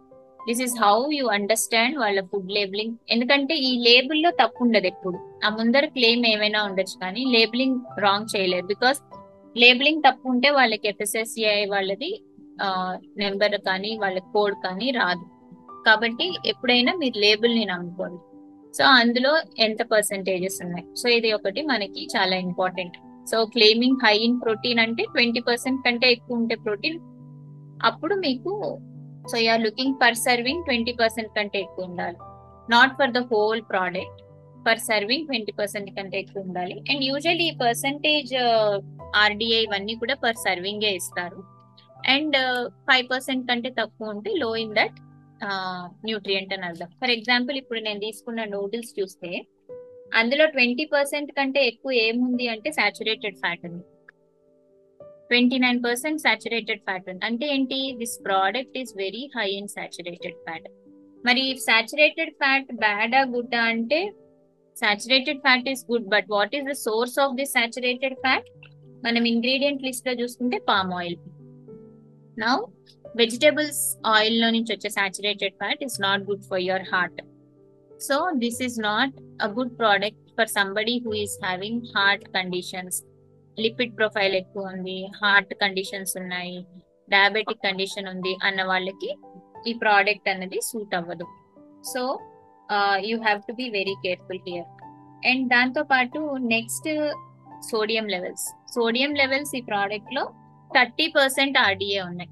This 0.49 0.61
is 0.65 0.75
how 0.83 0.95
you 1.17 1.25
understand 1.37 1.97
వాళ్ళ 2.03 2.19
ఫుడ్ 2.31 2.51
లేబులింగ్ 2.57 2.93
ఎందుకంటే 3.13 3.55
ఈ 3.69 3.71
లేబుల్లో 3.87 4.29
తప్పు 4.41 4.61
ఉండదు 4.65 4.87
ఎప్పుడు. 4.91 5.17
ఆ 5.45 5.49
ముందర 5.57 5.85
క్లెయిమ్ 5.97 6.23
ఏమైనా 6.33 6.59
ఉండొచ్చు 6.69 6.95
కానీ 7.03 7.23
లేబులింగ్ 7.35 7.79
రాంగ్ 8.05 8.29
చేయలేదు. 8.33 8.65
బికాస్ 8.73 8.99
లేబులింగ్ 9.55 10.03
తప్పు 10.07 10.25
ఉంటే 10.33 10.49
వాళ్ళకి 10.59 10.87
ఎఫ్ఎస్ఎస్సిఐ 10.91 11.59
వాళ్ళది 11.73 12.11
నెంబర్ 13.23 13.55
కానీ 13.67 13.91
వాళ్ళ 14.01 14.17
కోడ్ 14.33 14.55
కానీ 14.65 14.87
రాదు. 15.01 15.25
కాబట్టి 15.85 16.25
ఎప్పుడైనా 16.51 16.91
మీరు 17.01 17.17
లేబుల్ని 17.25 17.63
అనుకోండి 17.75 18.19
సో 18.73 18.83
అందులో 19.01 19.31
ఎంత 19.65 19.81
పర్సంటేజెస్ 19.93 20.57
ఉన్నాయి? 20.65 20.85
సో 21.01 21.05
ఇది 21.17 21.29
ఒకటి 21.37 21.61
మనకి 21.71 22.01
చాలా 22.15 22.35
important 22.47 22.97
so 23.31 23.37
claiming 23.53 24.01
high 24.03 24.15
in 24.25 24.37
protein 24.43 24.81
అంటే 24.83 25.03
ట్వంటీ 25.13 25.41
పర్సెంట్ 25.47 25.81
కంటే 25.85 26.07
ఎక్కువ 26.15 26.39
ఉంటే 26.41 26.55
ప్రోటీన్ 26.65 26.99
అప్పుడు 27.89 28.15
మీకు 28.25 28.53
so 29.29 29.37
you're 29.45 29.63
looking 29.67 29.95
per 30.01 30.17
serving 30.25 30.63
twenty 30.67 30.93
percent 31.01 31.31
కంటే 31.37 31.57
ఎక్కువ 31.65 31.89
ఉండాలి. 31.89 32.17
Not 32.75 32.93
for 32.99 33.13
the 33.17 33.21
whole 33.31 33.61
product 33.71 34.19
per 34.65 34.81
serving 34.87 35.27
twenty 35.29 35.53
percent 35.59 35.89
కంటే 35.97 36.17
ఎక్కువ 36.23 36.41
ఉండాలి. 36.47 36.75
అండ్ 36.91 37.03
యూజువల్లీ 37.09 37.45
ఈ 37.51 37.55
పర్సంటేజ్ 37.65 38.33
ఆర్డీఐ 39.23 39.59
uh, 39.61 39.67
ఇవన్నీ 39.67 39.93
కూడా 40.01 40.15
పర్ 40.23 40.41
సర్వింగ్ 40.45 40.87
ఇస్తారు. 40.99 41.39
అండ్ 42.15 42.35
ఫైవ్ 42.89 43.05
పర్సెంట్ 43.13 43.45
కంటే 43.49 43.69
తక్కువ 43.79 44.13
ఉంటే 44.15 44.31
లో 44.43 44.49
ఇన్ 44.63 44.75
దట్ 44.79 44.97
న్యూట్రియంట్ 46.07 46.51
అని 46.55 46.65
అర్థం. 46.69 46.89
ఫర్ 47.01 47.13
ఎగ్జాంపుల్ 47.17 47.57
ఇప్పుడు 47.61 47.79
నేను 47.87 47.99
తీసుకున్న 48.07 48.43
నూడిల్స్ 48.55 48.93
చూస్తే 48.99 49.31
అందులో 50.19 50.45
ట్వంటీ 50.55 50.85
పర్సెంట్ 50.95 51.31
కంటే 51.37 51.61
ఎక్కువ 51.71 51.91
ఏముంది 52.07 52.45
అంటే 52.53 52.69
సాచురేటెడ్ 52.77 53.39
ఫ్యాట్ 53.43 53.65
ఉంది. 53.69 53.83
Twenty 55.29 55.57
nine 55.59 55.79
percent 55.83 56.21
saturated 56.23 56.81
fat 56.81 57.07
ఉంది 57.11 57.25
అంటే 57.25 57.45
ఏంటి? 57.55 57.79
This 57.99 58.15
product 58.25 58.77
is 58.77 58.93
very 58.97 59.23
high 59.35 59.47
in 59.57 59.69
saturated 59.75 60.37
fat 60.45 60.67
మరి 61.23 61.43
సాచురేటెడ్ 61.65 62.33
ఫ్యాట్ 62.35 62.69
బ్యాడా 62.81 63.21
గుడ్డా 63.33 63.61
అంటే 63.71 63.99
saturated 64.77 65.41
fat 65.41 65.67
is 65.69 65.83
good 65.89 66.07
but 66.13 66.27
what 66.29 66.53
is 66.55 66.67
the 66.67 66.75
source 66.83 67.17
of 67.19 67.33
this 67.39 67.53
saturated 67.57 68.17
fat 68.19 68.47
మనం 69.05 69.23
ఇంగ్రీడియంట్ 69.33 69.83
లిస్ట్లో 69.83 70.13
చూసుకుంటే 70.21 70.59
పామ్ 70.69 70.93
ఆయిల్ 70.93 71.17
నౌ 72.37 72.55
వెజిటేబుల్స్ 73.15 73.81
ఆయిల్లో 74.09 74.49
నుంచి 74.49 74.71
వచ్చే 74.75 74.89
saturated 74.97 75.55
fat 75.55 75.83
is 75.87 75.97
not 76.01 76.23
good 76.29 76.45
for 76.49 76.63
your 76.63 76.87
heart 76.91 77.21
so 78.01 78.17
this 78.43 78.59
is 78.67 78.77
not 78.85 79.15
a 79.41 79.49
good 79.57 79.73
product 79.79 80.23
for 80.37 80.51
somebody 80.55 80.95
who 81.05 81.13
is 81.23 81.37
having 81.43 81.81
heart 81.95 82.25
conditions 82.35 82.99
lipid 83.63 83.93
profile 83.99 84.35
ఎక్కువ 84.41 84.73
ఉంది 84.73 84.97
heart 85.21 85.53
conditions 85.61 86.13
ఉన్నాయి 86.21 86.57
diabetic 87.07 87.63
condition 87.67 88.09
ఉంది 88.13 88.33
అన్న 88.47 88.63
వాళ్ళకి 88.71 89.09
ఈ 89.69 89.71
ప్రోడక్ట్ 89.83 90.29
అనేది 90.33 90.59
సూట్ 90.69 90.93
అవ్వదు. 90.99 91.25
So 91.91 92.01
you 93.09 93.15
have 93.25 93.41
to 93.47 93.53
be 93.61 93.67
very 93.77 93.95
careful 94.05 94.43
here 94.49 94.67
and 95.29 95.45
దాంతో 95.53 95.83
పాటు 95.91 96.19
next 96.55 96.89
sodium 97.69 98.05
levels 98.15 98.45
sodium 98.75 99.13
levels 99.21 99.53
ఈ 99.59 99.61
ప్రోడక్ట్లో 99.69 100.23
థర్టీ 100.71 101.07
పర్సెంట్ 101.17 101.57
ఆర్డిఏ 101.65 102.01
ఉన్నాయి. 102.09 102.31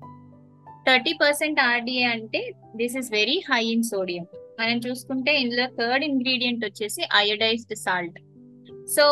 థర్టీ 0.87 1.13
పర్సెంట్ 1.21 1.59
ఆర్డిఏ 1.69 2.03
అంటే 2.15 2.41
this 2.81 2.95
is 2.99 3.09
very 3.17 3.37
high 3.49 3.63
in 3.73 3.87
sodium 3.91 4.25
మనం 4.59 4.77
చూసుకుంటే 4.85 5.31
ఇందులో 5.43 5.65
థర్డ్ 5.79 6.05
ఇంగ్రీడియంట్ 6.11 6.63
వచ్చేసి 6.67 7.01
iodised 7.19 7.75
salt 7.85 8.17
so 8.95 9.05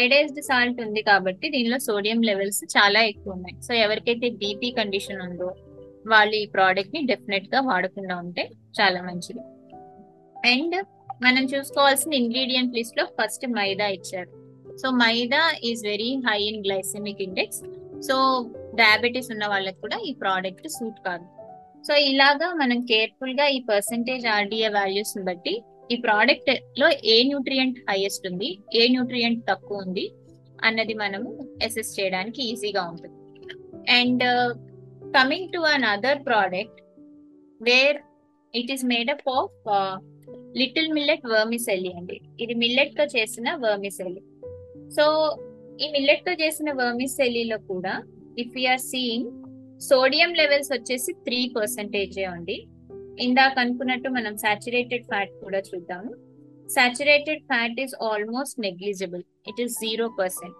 iodised 0.00 0.40
salt 0.48 0.78
ఉంది 0.84 1.02
కాబట్టి 1.10 1.46
దీనిలో 1.54 1.78
సోడియం 1.88 2.20
లెవెల్స్ 2.28 2.62
చాలా 2.76 3.00
ఎక్కువ 3.10 3.36
ఉన్నాయి. 3.36 3.56
సో 3.66 3.72
ఎవరికైతే 3.84 4.28
బీపీ 4.42 4.70
కండిషన్ 4.78 5.22
ఉందో 5.28 5.48
వాళ్ళు 6.12 6.34
ఈ 6.42 6.46
ప్రోడక్ట్ని 6.54 7.00
డెఫినెట్గా 7.10 7.60
వాడకుండా 7.70 8.14
ఉంటే 8.24 8.44
చాలా 8.78 9.00
మంచిది. 9.08 9.42
అండ్ 10.52 10.76
మనం 11.26 11.44
చూసుకోవాల్సిన 11.52 12.12
ఇంగ్రీడియంట్ 12.22 12.76
లిస్ట్లో 12.78 13.04
ఫస్ట్ 13.18 13.44
మైదా 13.58 13.88
ఇచ్చారు. 13.98 14.30
So 14.80 14.88
maida 15.02 15.42
is 15.68 15.82
very 15.90 16.10
high 16.26 16.38
in 16.50 16.62
glycemic 16.66 17.22
index. 17.28 17.62
So 18.08 18.16
diabetes 18.80 19.30
ఉన్న 19.34 19.44
వాళ్ళకి 19.52 19.78
కూడా 19.84 19.96
ఈ 20.08 20.12
ప్రోడక్ట్ 20.22 20.68
సూట్ 20.76 21.00
కాదు. 21.08 21.26
సో 21.86 21.92
ఇలాగా 22.10 22.48
మనం 22.62 22.78
కేర్ఫుల్గా 22.90 23.46
ఈ 23.56 23.60
పర్సంటేజ్ 23.70 24.26
ఆర్డీఏ 24.36 24.68
వాల్యూస్ 24.78 25.14
బట్టి 25.28 25.54
ఈ 25.90 25.96
ప్రోడక్ట్లో 25.96 26.88
ఏ 26.88 27.22
న్యూట్రియంట్ 27.22 27.78
హైయెస్ట్ 27.90 28.26
ఉంది 28.26 28.58
ఏ 28.74 28.88
న్యూట్రియంట్ 28.88 29.46
తక్కువ 29.48 29.78
ఉంది 29.78 30.12
అన్నది 30.64 30.94
మనము 30.94 31.30
అసెస్ 31.64 32.00
చేయడానికి 32.00 32.42
ఈజీగా 32.42 32.82
ఉంటుంది. 32.90 33.16
And 33.90 34.24
coming 35.16 35.52
to 35.52 35.58
another 35.84 36.26
product 36.26 36.80
where 37.60 37.98
it 38.54 38.72
is 38.72 38.84
made up 38.84 39.28
of 39.28 39.56
little 40.56 40.92
millet 40.92 41.26
vermicelli 41.26 41.92
అండి. 41.98 42.20
ఇది 42.40 42.54
మిల్లెట్తో 42.54 43.04
చేసిన 43.04 43.54
వర్మిసెల్లి 43.54 44.22
సో 44.96 45.36
ఈ 45.80 45.90
మిల్లెట్తో 45.90 46.32
చేసిన 46.32 46.72
వర్మిసెల్లిలో 46.72 47.58
కూడా 47.58 48.02
if 48.38 48.56
you're 48.58 48.78
seeing 48.78 49.30
sodium 49.80 50.34
levels 50.34 50.72
వచ్చేసి 50.72 51.12
త్రీ 51.12 51.52
పర్సెంటేజే 51.56 52.26
ఉంది 52.26 52.56
ఇందాక 53.20 53.54
అనుకున్నట్టు 53.58 54.08
మనం 54.08 54.36
సాచురేటెడ్ 54.36 55.04
ఫ్యాట్ 55.04 55.32
కూడా 55.44 55.58
చూద్దాము. 55.58 56.10
Saturated 56.74 57.42
fat 57.42 57.80
is 57.80 57.94
almost 58.10 58.60
negligible 58.60 59.22
it 59.50 59.60
is 59.60 59.74
zero 59.84 60.08
percent 60.20 60.56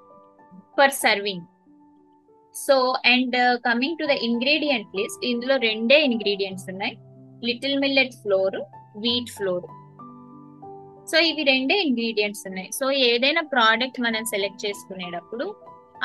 per 0.78 0.90
serving 0.90 1.46
so 2.54 2.94
and 3.04 3.36
coming 3.68 3.98
to 3.98 4.04
the 4.04 4.10
ingredient 4.10 4.96
list 5.00 5.24
ఇందులో 5.24 5.56
రెండే 5.56 5.98
ఇంగ్రీడియంట్స్ 6.10 6.66
ఉన్నాయి. 6.72 6.94
Little 7.44 7.78
millet 7.78 8.14
flour 8.22 8.56
wheat 9.04 9.30
flour 9.36 9.66
so 11.10 11.18
ఇవి 11.18 11.42
రెండే 11.42 11.76
ఇంగ్రీడియంట్స్ 11.82 12.44
ఉన్నాయి. 12.48 12.68
సో 12.78 12.90
ఏదైనా 12.90 13.40
ప్రోడక్ట్ 13.40 14.00
మనం 14.00 14.24
సెలెక్ట్ 14.24 14.64
చేసుకునేటప్పుడు 14.66 15.46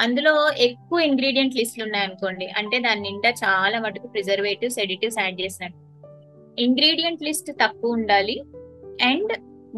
అందులో 0.03 0.33
ఎక్కువ 0.67 0.99
ఇంగ్రీడియంట్ 0.99 1.55
లిస్టులు 1.55 1.83
ఉన్నాయనుకోండి 1.85 2.47
అంటే 2.47 2.79
దాని 2.79 3.01
నిండా 3.01 3.29
చాలా 3.43 3.79
మటుకు 3.79 4.07
ప్రిజర్వేటివ్స్ 4.07 4.79
ఎడిటివ్స్ 4.79 5.19
యాడ్ 5.19 5.41
చేసినట్టు. 5.41 5.86
ఇంగ్రీడియంట్ 6.65 7.25
లిస్ట్ 7.27 7.51
తక్కువ 7.63 7.97
ఉండాలి. 7.97 8.37
And 9.09 9.33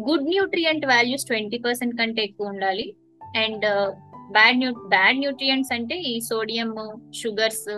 good 0.08 0.28
nutrient 0.32 0.86
values 0.92 1.26
twenty 1.30 1.58
percent 1.66 1.98
కంటే 2.00 2.22
ఎక్కువ 2.28 2.54
ఉండాలి. 2.54 2.86
And 3.42 3.64
uh, 3.72 3.88
bad 4.36 4.58
new 4.60 4.70
bad 4.92 5.18
nutrients 5.22 5.72
అంటే 5.76 5.96
ఈ 6.10 6.14
సోడియం 6.28 6.70
షుగర్స్ 7.20 7.68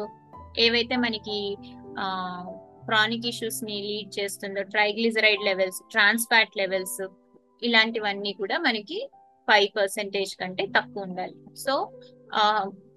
ఏవైతే 0.65 0.95
మనకి 1.05 1.38
క్రానిక్ 2.88 3.29
ఇష్యూస్ని 3.31 3.77
లీడ్ 3.88 4.11
చేస్తుందో 4.19 4.62
triglyceride 4.75 5.43
levels 5.49 5.79
trans 5.93 6.27
fat 6.31 6.57
levels 6.62 7.01
ఇలాంటివన్నీ 7.62 8.33
కూడా 8.41 8.57
మనకి 8.67 8.99
ఫైవ్ 9.49 9.69
పర్సెంటేజ్ 9.79 10.33
కంటే 10.41 10.65
తక్కువ 10.77 11.07
ఉండాలి. 11.09 11.37
సో 11.65 11.75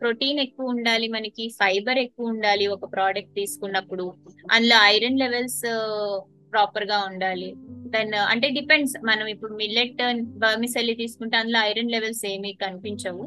ప్రోటీన్ 0.06 0.39
ఎక్కువ 0.39 0.65
ఉండాలి 0.65 1.08
మనకి 1.08 1.50
ఫైబర్ 1.50 1.98
ఎక్కువ 1.98 2.26
ఉండాలి 2.28 2.68
ఒక 2.68 2.94
ప్రోడక్ట్ 2.94 3.36
తీసుకున్నప్పుడు. 3.36 4.13
అందులో 4.52 4.76
ఐరన్ 4.84 5.20
లెవెల్స్ 5.20 5.62
ప్రాపర్గా 6.52 6.98
ఉండాలి. 7.12 7.54
దెన్ 7.96 8.13
అంటే 8.13 8.50
డిపెండ్స్. 8.50 9.06
మనం 9.06 9.28
ఇప్పుడు 9.28 9.54
మిల్లెట్ 9.54 9.98
బర్మిసెల్లి 10.22 10.94
తీసుకుంటే 10.94 11.38
అందులో 11.38 11.60
ఐరన్ 11.60 11.91
లెవెల్స్ 11.91 12.26
ఏమీ 12.26 12.54
కనిపించవు. 12.54 13.26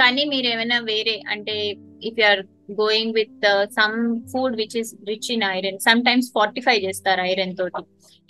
కానీ 0.00 0.24
మీరు 0.24 0.46
ఏమైనా 0.46 0.78
వేరే 0.78 1.22
అంటే 1.28 1.74
if 2.04 2.20
are 2.24 2.46
going 2.72 3.14
with 3.14 3.46
some 3.64 4.20
food 4.32 4.56
which 4.56 4.76
is 4.76 4.96
rich 5.08 5.32
in 5.32 5.42
iron 5.42 5.78
sometimes 6.04 6.32
fortify 6.34 6.78
చేస్తారు 6.78 7.20
ఐరన్ 7.20 7.56
తోటి. 7.56 7.84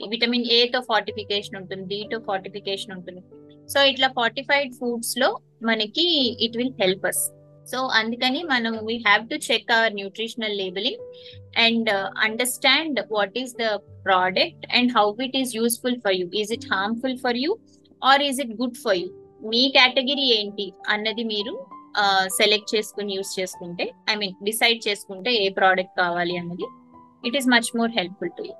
విటమిన్ 0.08 0.46
ఏ 0.46 0.68
తో 0.68 0.80
ఫార్టిఫికేషన్ 0.80 1.56
ఉంటుంది 1.56 1.84
డి 1.84 2.08
తో 2.12 2.20
ఫార్టిఫికేషన్ 2.26 2.92
ఉంటుంది. 2.92 3.22
సో 3.68 3.84
ఇట్లా 3.84 4.08
ఫార్టిఫైడ్ 4.08 4.72
ఫుడ్స్లో 4.74 5.38
మనకి 5.62 6.36
it 6.44 6.56
will 6.56 6.74
help 6.80 7.06
us 7.06 7.30
so 7.70 7.78
అందుకని 8.00 8.40
మనం 8.52 8.74
we 8.88 8.96
have 9.06 9.24
to 9.32 9.36
check 9.48 9.70
our 9.76 9.94
nutritional 9.94 10.56
labelling 10.62 11.02
and 11.66 11.90
understand 12.26 13.00
what 13.16 13.38
is 13.42 13.54
the 13.62 13.68
product 14.06 14.66
and 14.78 14.92
how 14.98 15.06
it 15.28 15.38
is 15.42 15.56
useful 15.60 15.98
for 16.04 16.16
you 16.20 16.26
is 16.42 16.52
it 16.58 16.68
harmful 16.74 17.18
for 17.24 17.40
you 17.44 17.52
or 18.02 18.22
is 18.28 18.40
it 18.44 18.54
good 18.62 18.78
for 18.84 18.98
you 19.02 19.08
me 19.52 19.64
category 19.78 20.28
ఏంటి 20.38 20.68
అన్నది 20.88 21.24
మీరు 21.34 21.54
select 22.38 22.72
చేసుకుని 22.74 23.12
use 23.16 23.32
చేసుకుంటే 23.40 23.84
I 24.12 24.14
mean 24.14 24.34
decide 24.44 24.80
చేసుకుంటే 24.88 25.30
ఏ 25.44 25.48
product 25.58 25.96
కావాలి 26.00 26.36
అన్నది 26.42 26.66
it 27.28 27.36
is 27.36 27.48
much 27.56 27.70
more 27.80 27.92
helpful 27.98 28.34
to 28.38 28.44
you 28.48 28.54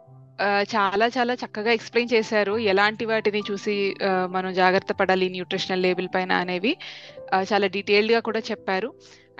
చాలా 0.73 1.07
చాలా 1.15 1.35
చక్కగా 1.35 1.71
ఎక్స్ప్లెయిన్ 1.77 2.11
చేశారు. 2.13 2.53
ఎలాంటి 2.73 3.05
వాటిని 3.05 3.41
చూసి 3.51 3.75
మనం 4.35 4.51
జాగ్రత్త 4.55 4.93
పడాలి 4.93 5.27
న్యూట్రిషనల్ 5.29 5.83
లేబుల్ 5.83 6.09
పైన 6.15 6.33
అనేవి. 6.43 6.73
చాలా 7.51 7.67
డీటెయిల్డ్గా 7.77 8.21
కూడా 8.29 8.43
చెప్పారు. 8.51 8.91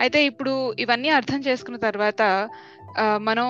అయితే 0.03 0.19
ఇప్పుడు 0.31 0.53
ఇవన్నీ 0.85 1.11
అర్థం 1.19 1.41
చేసుకున్న 1.49 1.79
తర్వాత 1.89 2.23
మనం 3.29 3.47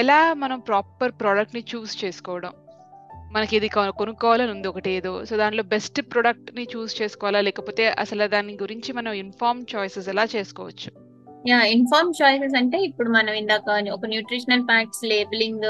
ఎలా 0.00 0.20
మనం 0.42 0.58
ప్రాపర్ 0.68 1.12
ప్రోడక్ట్ని 1.20 1.62
చూస్ 1.72 1.94
చేసుకోవడం? 2.04 2.52
మనకి 3.34 3.54
ఇది 3.58 3.68
కొనుక్కోవాలని 4.00 4.52
ఉంది 4.54 4.68
ఒకటి 4.70 4.90
ఏదో. 4.98 5.12
సో 5.28 5.34
దాంట్లో 5.40 5.62
బెస్ట్ 5.72 5.98
ప్రోడక్ట్ని 6.12 6.64
చూస్ 6.74 6.92
చేసుకోవాలా? 7.00 7.40
లేకపోతే 7.48 7.84
అసలు 8.04 8.26
దాని 8.34 8.54
గురించి 8.62 8.90
మనం 8.98 9.12
ఇన్ఫార్మ్ 9.24 9.60
చాయిసెస్ 9.72 10.08
ఎలా 10.12 10.24
చేసుకోవచ్చు? 10.34 10.90
యా 11.50 11.58
ఇన్ఫార్మ్ 11.74 12.12
చాయిసెస్ 12.20 12.56
అంటే 12.60 12.78
ఇప్పుడు 12.88 13.08
మనం 13.16 13.32
ఇందాక 13.40 13.68
ఒక 13.96 14.06
న్యూట్రిషనల్ 14.12 14.64
ఫ్యాక్ట్స్ 14.70 15.02
లేబులింగ్ 15.12 15.66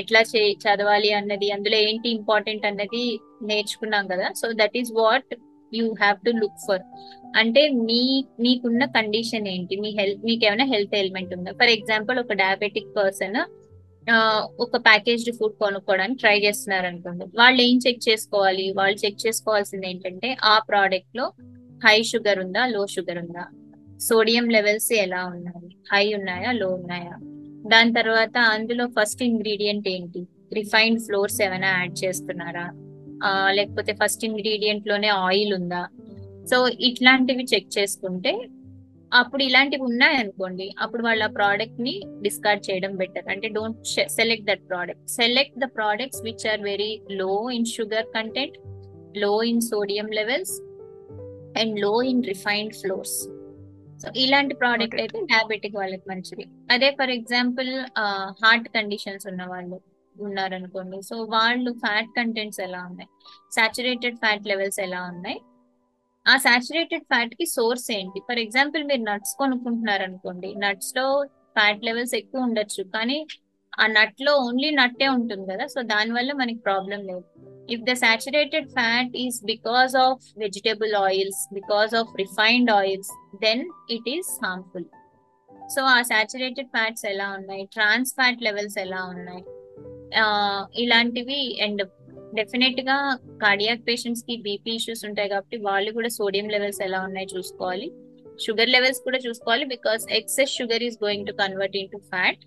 ఎట్లా 0.00 0.20
చే 0.32 0.42
చదవాలి 0.64 1.10
అన్నది 1.18 1.48
అందులో 1.56 1.78
ఏంటి 1.88 2.08
ఇంపార్టెంట్ 2.18 2.66
అన్నది 2.70 3.04
నేర్చుకున్నాం 3.50 4.04
కదా. 4.12 4.28
So 4.40 4.48
that 4.60 4.76
is 4.80 4.92
what 5.00 5.32
you 5.74 5.86
have 6.00 6.18
to 6.26 6.30
look 6.30 6.60
for 6.66 6.82
అంటే 7.36 7.68
మీ 7.88 8.02
మీకున్న 8.40 8.84
కండిషన్ 8.96 9.48
ఏంటి? 9.48 9.76
మీ 9.76 9.90
హెల్త్ 9.98 10.24
మీకు 10.24 10.44
ఏమైనా 10.46 10.64
హెల్త్ 10.64 10.94
ఎలిమెంట్ 10.94 11.34
ఉందా? 11.34 11.52
ఫర్ 11.52 11.72
ఎగ్జాంపుల్ 11.76 12.18
ఒక 12.18 12.32
డయాబెటిక్ 12.32 12.96
పర్సన్ 12.96 13.40
ఒక 14.60 14.76
ప్యాకేజ్డ్ 14.76 15.36
ఫుడ్ 15.36 15.56
కొనుక్కోవడానికి 15.62 16.20
ట్రై 16.20 16.38
చేస్తున్నారు 16.40 16.86
అనుకోండి 16.86 17.24
వాళ్ళు 17.38 17.60
ఏం 17.62 17.80
చెక్ 17.86 18.00
చేసుకోవాలి? 18.08 18.72
వాళ్ళు 18.78 18.98
చెక్ 19.04 19.18
చేసుకోవాల్సింది 19.26 19.88
ఏంటంటే 19.88 20.36
ఆ 20.44 20.58
ప్రోడక్ట్లో 20.68 21.26
హై 21.84 21.96
షుగర్ 22.02 22.38
ఉందా? 22.38 22.66
లో 22.66 22.86
షుగర్ 22.86 23.18
ఉందా? 23.18 23.44
సోడియం 24.08 24.46
లెవెల్స్ 24.56 24.92
ఎలా 24.92 25.20
ఉన్నాయి? 25.26 25.68
హై 25.92 26.14
ఉన్నాయా? 26.14 26.52
లో 26.52 26.68
ఉన్నాయా? 26.68 27.16
దాని 27.68 27.92
తర్వాత 27.92 28.36
అందులో 28.54 28.86
ఫస్ట్ 28.86 29.22
ఇంగ్రీడియంట్ 29.22 29.88
ఏంటి? 29.88 30.22
రిఫైన్డ్ 30.52 31.02
ఫ్లోర్స్ 31.06 31.42
ఏమైనా 31.42 31.70
యాడ్ 31.78 31.96
చేస్తున్నారా? 32.04 32.66
లేకపోతే 33.50 33.92
ఫస్ట్ 34.02 34.24
ఇంగ్రీడియంట్లోనే 34.24 35.08
ఆయిల్ 35.08 35.52
ఉందా? 35.54 35.82
సో 36.50 36.68
ఇట్లాంటివి 36.68 37.44
చెక్ 37.54 37.70
చేసుకుంటే 37.78 38.32
అప్పుడు 39.12 39.42
ఇలాంటివి 39.42 39.82
ఉన్నాయి 39.82 40.16
అనుకోండి 40.16 40.74
అప్పుడు 40.82 41.02
వాళ్ళ 41.02 41.26
ప్రోడక్ట్ని 41.26 41.94
డిస్కార్డ్ 42.22 42.70
చేయడం 42.70 42.96
బెటర్ 42.96 43.28
అంటే 43.28 43.48
don't 43.48 43.78
select 44.18 44.46
that 44.46 44.64
product 44.70 45.10
select 45.10 45.58
the 45.58 45.68
products 45.76 46.22
which 46.24 46.46
are 46.52 46.60
very 46.60 46.92
low 47.10 47.50
in 47.50 47.68
sugar 47.76 48.06
కంటెంట్లో 48.16 49.42
in 49.42 49.60
sodium 49.60 50.10
levels 50.20 50.54
అండ్లో 51.60 52.02
ఇన్ 52.02 52.24
రిఫైన్డ్ 52.24 52.74
ఫ్లోర్స్ 52.74 53.18
సో 54.02 54.08
ఇలాంటి 54.16 54.54
ప్రోడక్ట్. 54.54 55.00
అయితే 55.00 55.18
డయాబెటిక్ 55.32 55.76
వాళ్ళకి 55.76 56.04
మంచిది. 56.10 56.44
అదే 56.72 56.90
ఫర్ 56.90 57.10
ఎగ్జాంపుల్ 57.10 57.70
హార్ట్ 58.42 58.68
కండిషన్స్ 58.76 59.26
ఉన్న 59.26 59.42
వాళ్ళు 59.44 59.78
ఉన్నారనుకోండి. 60.20 61.02
సో 61.02 61.16
వాళ్ళు 61.16 61.72
ఫ్యాట్ 61.72 62.10
కంటెంట్స్ 62.16 62.60
ఎలా 62.60 62.80
ఉన్నాయి? 62.84 63.08
సాచురేటెడ్ 63.52 64.16
ఫ్యాట్ 64.16 64.46
లెవెల్స్ 64.46 64.80
ఎలా 64.80 65.02
ఉన్నాయి? 65.02 65.40
ఆ 66.28 66.36
సాచురేటెడ్ 66.36 67.02
ఫ్యాట్కి 67.02 67.46
సోర్స్ 67.46 67.92
ఏంటి? 67.92 68.20
ఫర్ 68.20 68.38
ఎగ్జాంపుల్ 68.38 68.84
మీరు 68.84 69.00
నట్స్ 69.00 69.34
కొనుక్కుంటున్నారు 69.38 70.02
అనుకోండి 70.02 70.54
నట్స్లో 70.54 71.24
ఫ్యాట్ 71.24 71.84
లెవెల్స్ 71.84 72.14
ఎక్కువ 72.14 72.40
ఉండొచ్చు. 72.40 72.84
కానీ 72.84 73.26
ఆ 73.80 73.86
నట్లో 73.86 74.36
ఓన్లీ 74.36 74.70
నట్టే 74.70 75.08
ఉంటుంది 75.08 75.52
కదా. 75.52 75.66
సో 75.66 75.82
దాని 75.82 76.12
వల్ల 76.12 76.32
మనకి 76.32 76.58
ప్రాబ్లం 76.58 77.00
లేదు. 77.06 77.24
If 77.70 77.82
the 77.82 77.92
saturated 77.92 78.68
fat 78.68 79.16
is 79.16 79.44
because 79.44 79.96
of 79.96 80.38
vegetable 80.38 80.94
oils 80.94 81.54
because 81.54 81.94
of 81.94 82.08
refined 82.18 82.70
oils 82.70 83.38
then 83.42 83.70
it 83.90 84.08
is 84.08 84.46
harmful 84.46 84.84
so 85.74 85.82
ఆ 85.82 86.02
సాచురేటెడ్ 86.02 86.68
ఫ్యాట్స్ 86.68 87.06
ఎలా 87.06 87.30
ఉన్నాయి? 87.30 87.68
ట్రాన్స్ 87.72 88.14
ఫ్యాట్ 88.14 88.42
లెవెల్స్ 88.42 88.78
ఎలా 88.78 89.04
ఉన్నాయి? 89.04 89.44
ఇలాంటివి 90.82 91.40
అండ్ 91.60 91.82
డెఫినెట్గా 92.34 92.96
కార్డియాక్ 93.42 93.86
పేషెంట్స్కి 93.86 94.34
బీపీ 94.44 94.72
ఇష్యూస్ 94.74 95.02
ఉంటాయి 95.08 95.28
కాబట్టి 95.28 95.56
వాళ్ళు 95.66 95.90
కూడా 95.92 96.10
సోడియం 96.16 96.48
లెవెల్స్ 96.48 96.80
ఎలా 96.82 96.98
ఉన్నాయి 97.00 97.28
చూసుకోవాలి. 97.32 97.88
షుగర్ 98.38 98.70
లెవెల్స్ 98.74 99.00
కూడా 99.06 99.18
చూసుకోవాలి 99.18 99.64
because 99.66 100.02
excess 100.18 100.54
sugar 100.58 100.82
is 100.82 100.98
going 101.04 101.26
to 101.26 101.34
convert 101.40 101.76
into 101.92 102.00
fat 102.10 102.42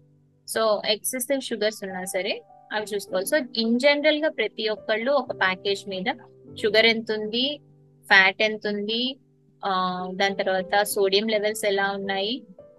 so 0.48 0.62
excessive 0.94 1.42
sugars 1.42 1.82
ఉన్నా 1.84 2.04
సరే 2.14 2.34
అవి 2.72 2.86
చూసుకోవాలి. 2.92 3.28
సో 3.28 3.38
ఇన్ 3.64 3.80
జనరల్గా 3.80 4.30
ప్రతి 4.32 4.64
ఒక్కళ్ళు 4.70 5.12
ఒక 5.14 5.32
ప్యాకేజ్ 5.42 5.84
మీద 5.90 6.10
షుగర్ 6.58 6.88
ఎంత 6.88 7.12
ఉంది 7.18 7.46
ఫ్యాట్ 8.06 8.42
ఎంత 8.42 8.64
ఉంది 8.68 9.02
ఆ, 9.64 9.72
దాని 10.20 10.36
తర్వాత 10.36 10.76
సోడియం 10.92 11.28
లెవెల్స్ 11.30 11.64
ఎలా 11.66 11.88
ఉన్నాయి 11.92 12.34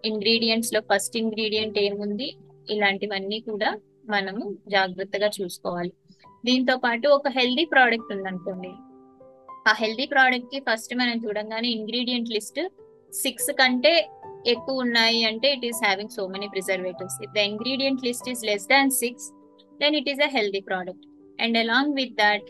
ఇంగ్రీడియంట్స్లో 0.05 0.81
ఫస్ట్ 0.89 1.17
ఇంగ్రీడియంట్ 1.21 1.77
ఏముంది 1.79 2.29
ఇలాంటివన్నీ 2.69 3.39
కూడా 3.49 3.71
మనము 4.05 4.45
జాగ్రత్తగా 4.75 5.29
చూసుకోవాలి. 5.39 5.93
దీంతో 6.47 6.75
పాటు 6.85 7.07
ఒక 7.17 7.29
హెల్దీ 7.37 7.65
ప్రోడక్ట్ 7.73 8.13
ఉందనుకోండి. 8.15 8.73
ఆ 9.71 9.73
హెల్దీ 9.81 10.07
ప్రోడక్ట్కి 10.13 10.59
ఫస్ట్ 10.69 10.93
మనం 11.01 11.17
చూడంగానే 11.25 11.69
ఇంగ్రీడియంట్ 11.79 12.33
లిస్ట్ 12.37 12.61
సిక్స్ 13.23 13.51
కంటే 13.61 13.95
ఎక్కువ 14.53 14.85
ఉన్నాయి 14.85 15.21
అంటే 15.29 15.49
it 15.57 15.67
is 15.69 15.81
having 15.87 16.15
so 16.17 16.23
many 16.35 16.49
preservatives. 16.55 17.19
If 17.25 17.35
the 17.37 17.43
ingredient 17.51 18.05
list 18.09 18.31
is 18.33 18.43
less 18.49 18.67
than 18.73 18.93
six 19.03 19.29
then 19.83 19.97
it 20.01 20.11
is 20.13 20.23
a 20.29 20.31
healthy 20.37 20.63
product. 20.71 21.07
And 21.39 21.59
along 21.63 21.95
with 22.01 22.17
that 22.23 22.49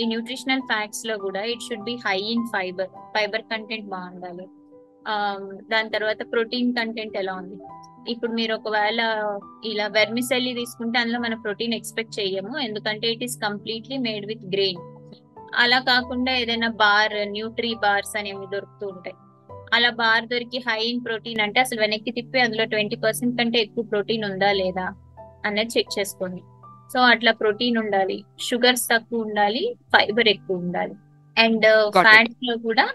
ఈ 0.00 0.04
న్యూట్రిషనల్ 0.12 0.66
ఫ్యాక్ట్స్లో 0.72 1.14
కూడా 1.24 1.42
it 1.52 1.64
should 1.68 1.86
be 1.90 1.94
high 2.06 2.18
in 2.34 2.46
fibre. 2.54 2.92
Fibre 3.16 3.44
content 3.52 3.88
బాగుండాలి. 3.94 4.46
దాని 5.72 5.90
తర్వాత 5.90 6.32
protein 6.32 6.74
content 6.74 7.16
ఎలా 7.16 7.34
ఉంది? 7.34 7.56
ఇప్పుడు 8.10 8.32
మీరు 8.32 8.54
ఒకవేళ 8.54 9.00
ఇలా 9.64 9.86
వెర్మిసెల్లి 9.86 10.54
తీసుకుంటే 10.54 10.98
అందులో 10.98 11.20
మనం 11.20 11.40
ప్రోటీన్ 11.40 11.74
ఎక్స్పెక్ట్ 11.74 12.20
చేయము 12.20 12.58
ఎందుకంటే 12.58 13.08
it 13.08 13.22
is 13.22 13.38
completely 13.38 13.98
made 13.98 14.26
with 14.26 14.46
grain. 14.46 14.80
అలా 15.54 15.78
కాకుండా 15.78 16.32
ఏదైనా 16.32 16.68
బార్ 16.68 17.28
న్యూట్రీ 17.30 17.74
బార్స్ 17.74 18.18
అనేవి 18.18 18.46
దొరుకుతూ 18.52 18.86
ఉంటాయి. 18.86 19.16
అలా 19.74 19.90
బార్ 19.90 20.24
దొరికి 20.24 20.58
హై 20.58 20.84
ఇన్ 20.84 21.04
ప్రోటీన్ 21.04 21.40
అంటే 21.40 21.60
అసలు 21.60 21.80
వెనక్కి 21.80 22.10
తిప్పి 22.10 22.40
అందులో 22.40 22.64
ట్వంటీ 22.64 22.96
పర్సెంట్ 22.96 23.38
కంటే 23.38 23.58
ఎక్కువ 23.58 23.84
ప్రోటీన్ 23.84 24.24
ఉందా 24.24 24.52
లేదా 24.52 24.94
అన్నది 25.44 25.68
చెక్ 25.78 25.98
చేసుకోండి. 25.98 26.42
సో 26.92 27.00
అట్లా 27.00 27.32
ప్రోటీన్ 27.32 27.76
ఉండాలి. 27.76 28.24
షుగర్స్ 28.40 28.88
తక్కువ 28.88 29.22
ఉండాలి. 29.22 29.76
ఫైబర్ 29.96 30.28
ఎక్కువ 30.28 30.56
ఉండాలి. 30.56 30.94
అండ్. 31.38 31.90
ఫ్యాట్స్లో 31.90 32.56
కూడా 32.56 32.88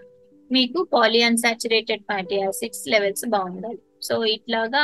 మీకు 0.55 0.79
poly 0.93 1.19
unsaturated 1.29 2.03
fatty 2.09 2.37
acids 2.43 2.83
levels 2.93 3.25
బాగుండాలి. 3.35 3.81
సో 4.07 4.15
ఇట్లాగా 4.35 4.83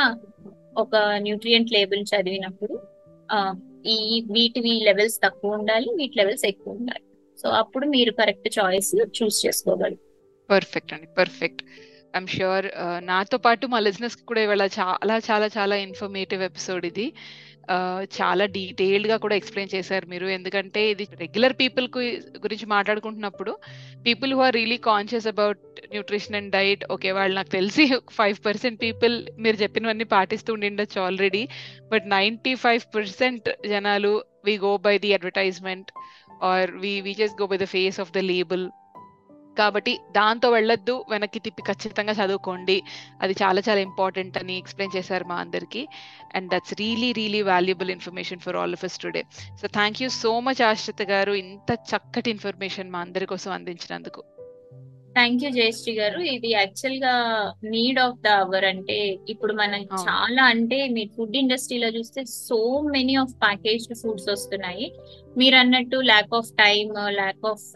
ఒక 0.82 0.96
న్యూట్రియంట్ 1.26 1.72
లేబుల్ 1.76 2.02
చదివినప్పుడు 2.12 2.74
ఈ 3.94 3.98
వీటివి 4.34 4.74
లెవెల్స్ 4.88 5.18
తక్కువ 5.24 5.58
ఉండాలి 5.58 5.88
వీటి 5.98 6.16
లెవెల్స్ 6.20 6.44
ఎక్కువ 6.50 6.78
ఉండాలి. 6.78 7.04
సో 7.38 7.48
అప్పుడు 7.62 7.86
మీరు 7.94 8.12
కరెక్ట్ 8.20 8.48
చాయిస్ 8.58 8.92
చూస్ 9.16 9.38
చేసుకోగలరు. 9.46 9.98
పర్ఫెక్ట్ 10.50 10.92
అండి 10.94 11.08
పర్ఫెక్ట్ 11.20 11.62
ఐమ్ 12.18 12.28
ష్యూర్ 12.34 12.66
నాతో 13.10 13.36
పాటు 13.46 13.64
మా 13.72 13.78
లిజినెస్ 13.86 14.16
కూడా 14.30 14.42
ఇవాళ 14.46 14.64
చాలా 14.78 15.16
చాలా 15.28 15.46
చాలా 15.56 15.76
ఇన్ఫర్మేటివ్ 15.86 16.42
ఎపిసోడ్ 16.50 16.84
ఇది. 16.90 17.06
చాలా 18.16 18.44
డీటెయిల్డ్గా 18.56 19.16
కూడా 19.24 19.34
ఎక్స్ప్లెయిన్ 19.40 19.72
చేశారు 19.74 20.06
మీరు. 20.12 20.26
ఎందుకంటే 20.36 20.80
ఇది 20.90 21.04
రెగ్యులర్ 21.22 21.54
పీపుల్కు 21.60 22.00
గురించి 22.44 22.66
మాట్లాడుకుంటున్నప్పుడు 22.74 23.52
people 24.06 24.32
who 24.36 24.42
are 24.46 24.56
really 24.58 24.78
conscious 24.90 25.28
about 25.32 25.62
nutrition 25.94 26.36
and 26.40 26.52
diet. 26.56 26.84
Okay 26.96 27.10
వాళ్ళు 27.18 27.34
నాకు 27.38 27.52
తెలిసి 27.58 27.86
ఫైవ్ 28.18 28.38
పర్సెంట్ 28.46 28.78
పీపుల్ 28.84 29.16
మీరు 29.44 29.58
చెప్పినవన్నీ 29.64 30.06
పాటిస్తూ 30.16 30.52
ఉండిండొచ్చు 30.56 31.00
already. 31.06 31.42
But 31.92 32.06
ninety 32.16 32.54
five 32.64 32.84
percent 32.96 33.48
జనాలు 33.74 34.12
we 34.48 34.56
go 34.66 34.72
by 34.88 34.94
the 35.04 35.12
advertisement 35.18 35.90
or 36.50 36.70
we 36.84 36.94
we 37.06 37.14
just 37.22 37.40
go 37.42 37.46
by 37.52 37.58
the 37.64 37.68
face 37.76 38.00
of 38.04 38.12
the 38.18 38.22
label. 38.32 38.66
కాబట్టి 39.58 39.98
దాంతో 40.12 40.50
వెళ్ళొద్దు 40.50 41.04
వెనక్కి 41.10 41.38
తిప్పి 41.38 41.62
ఖచ్చితంగా 41.62 42.12
చదువుకోండి. 42.12 42.82
అది 43.22 43.36
చాలా 43.42 43.62
చాలా 43.68 43.80
ఇంపార్టెంట్ 43.80 44.38
అని 44.38 44.58
ఎక్స్ప్లెయిన్ 44.58 44.96
చేశారు 44.96 45.24
మా 45.24 45.36
అందరికి. 45.36 45.88
And 46.34 46.52
that's 46.52 46.74
really 46.74 47.12
really 47.12 47.42
valuable 47.42 47.90
information 47.90 48.38
for 48.38 48.56
all 48.56 48.72
of 48.72 48.84
us 48.84 48.98
today 48.98 49.24
so 49.62 49.68
thank 49.68 50.02
you 50.02 50.08
so 50.08 50.40
much 50.40 50.62
Ashrita 50.62 51.02
garu. 51.02 51.32
ఇంత 51.32 51.72
చక్కటి 51.74 52.30
ఇన్ఫర్మేషన్ 52.30 52.90
మా 52.90 52.98
అందరి 52.98 53.26
కోసం 53.26 53.52
అందించినందుకు. 53.52 54.24
థ్యాంక్ 55.16 55.44
యూ 55.44 55.50
జయశ్రీ 55.50 55.94
గారు. 55.94 56.18
ఇది 56.20 56.48
యాక్చువల్గా 56.50 57.12
నీడ్ 57.74 57.98
ఆఫ్ 57.98 58.18
ద 58.24 58.26
అవర్ 58.26 58.64
అంటే 58.64 59.18
ఇప్పుడు 59.28 59.52
మనం. 59.52 59.82
చాలా 60.04 60.42
అంటే 60.44 60.88
మీరు 60.88 61.10
ఫుడ్ 61.16 61.36
ఇండస్ట్రీలో 61.36 61.88
చూస్తే 61.88 62.24
so 62.24 62.58
many 62.96 63.14
of 63.14 63.34
packaged 63.44 63.96
foods 64.02 64.28
వస్తున్నాయి. 64.30 64.86
మీరు 65.38 65.56
అన్నట్టు 65.56 65.96
lack 65.96 66.34
of 66.34 66.50
time 66.50 66.92
lack 67.10 67.46
of 67.46 67.66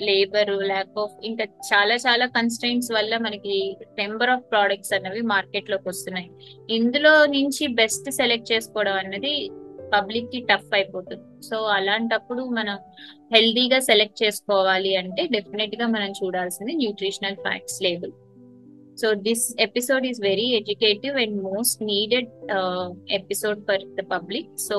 labour 0.00 0.50
lack 0.72 0.98
of 0.98 1.14
ఇంకా 1.24 1.44
చాలా 1.70 1.94
చాలా 1.94 2.26
కన్స్టెంట్స్ 2.26 2.92
వల్ల 2.92 3.16
మనకి 3.16 3.76
నెంబర్ 3.98 4.30
ఆఫ్ 4.30 4.44
ప్రోడక్ట్స్ 4.50 4.94
అన్నవి 4.94 5.22
మార్కెట్లోకి 5.34 5.88
వస్తున్నాయి. 5.88 6.30
ఇందులో 6.70 7.26
నుంచి 7.36 7.66
బెస్ట్ 7.66 8.10
సెలెక్ట్ 8.10 8.52
చేసుకోవడం 8.52 8.92
అన్నది 8.92 9.34
పబ్లిక్కి 9.94 10.40
టఫ్ 10.50 10.72
అయిపోతుంది. 10.78 11.24
సో 11.48 11.56
అలాంటప్పుడు 11.76 12.42
మనం 12.58 12.78
హెల్దీగా 13.34 13.78
సెలెక్ట్ 13.90 14.22
చేసుకోవాలి 14.22 14.92
అంటే 15.02 15.22
డెఫినెట్గా 15.36 15.86
మనం 15.96 16.10
చూడాల్సింది 16.20 16.74
nutritional 16.82 17.38
facts 17.46 17.80
label. 17.86 18.12
So 19.00 19.08
this 19.26 19.44
episode 19.66 20.06
is 20.10 20.20
very 20.30 20.48
educative 20.60 21.16
and 21.22 21.36
most 21.50 21.78
needed 21.92 22.30
episode 23.20 23.60
for 23.68 23.84
the 23.98 24.04
public. 24.14 24.50
So 24.68 24.76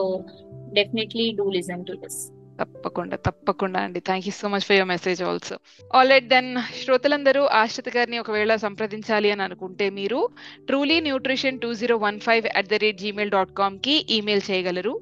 definitely 0.80 1.26
do 1.39 1.47
listen 1.58 1.86
to 1.89 1.95
this. 2.04 2.21
తప్పకుండా 2.62 3.17
తప్పకుండా 3.17 3.80
అండి. 3.80 4.00
Thank 4.00 4.28
you 4.28 4.34
so 4.41 4.47
much 4.47 4.60
for 4.60 4.71
your 4.71 4.88
message 4.88 5.24
also 5.24 5.58
all 5.95 6.10
right 6.10 6.28
then 6.28 6.58
శ్రోతలందరూ 6.84 7.45
ఆశ్రిత 7.45 7.97
గారిని 7.97 8.19
ఒకవేళ 8.19 8.56
సంప్రదించాలి 8.56 9.32
అని 9.32 9.43
అనుకుంటే 9.43 9.89
మీరు 9.89 10.30
truly 10.65 11.00
nutrition 11.00 11.60
two 11.60 11.74
zero 11.74 11.97
one 11.97 12.19
five 12.19 12.58
at 12.58 12.67
the 12.67 12.74
rate 12.74 12.97
Gmail 12.97 13.32
dot 13.32 13.58
కామ్కి 13.58 14.06
email 14.10 14.41
చేయగలరు. 14.52 15.02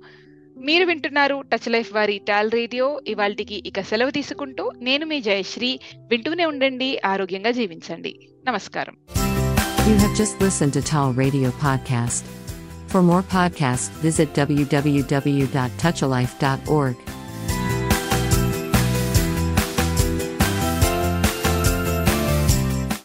మీరు 0.57 0.85
వింటున్నారు 0.85 1.43
టచ్ 1.53 1.69
లైఫ్ 1.69 1.93
వారి 1.93 2.21
టాల్ 2.27 2.51
రేడియో 2.51 3.01
ఇవాళకి 3.07 3.63
ఇక 3.65 3.81
సెలవు 3.81 4.09
తీసుకుంటూ 4.09 4.71
నేను 4.77 5.05
మీ 5.05 5.21
జయశ్రీ. 5.21 5.79
వింటూనే 5.97 6.45
ఉండండి 6.45 6.99
ఆరోగ్యంగా 7.05 7.51
జీవించండి. 7.51 8.29
నమస్కారం. 8.47 8.97
You 9.89 9.97
have 9.99 10.15
just 10.21 10.33
listened 10.45 10.73
to 10.77 10.81
Tall 10.91 11.09
Radio 11.23 11.49
Podcast. 11.65 12.21
For 12.91 13.01
more 13.11 13.23
podcasts, 13.37 13.87
visit 14.05 14.27
www.touchalife.org. 14.37 16.95
Thank 17.49 17.73
you. 17.73 17.78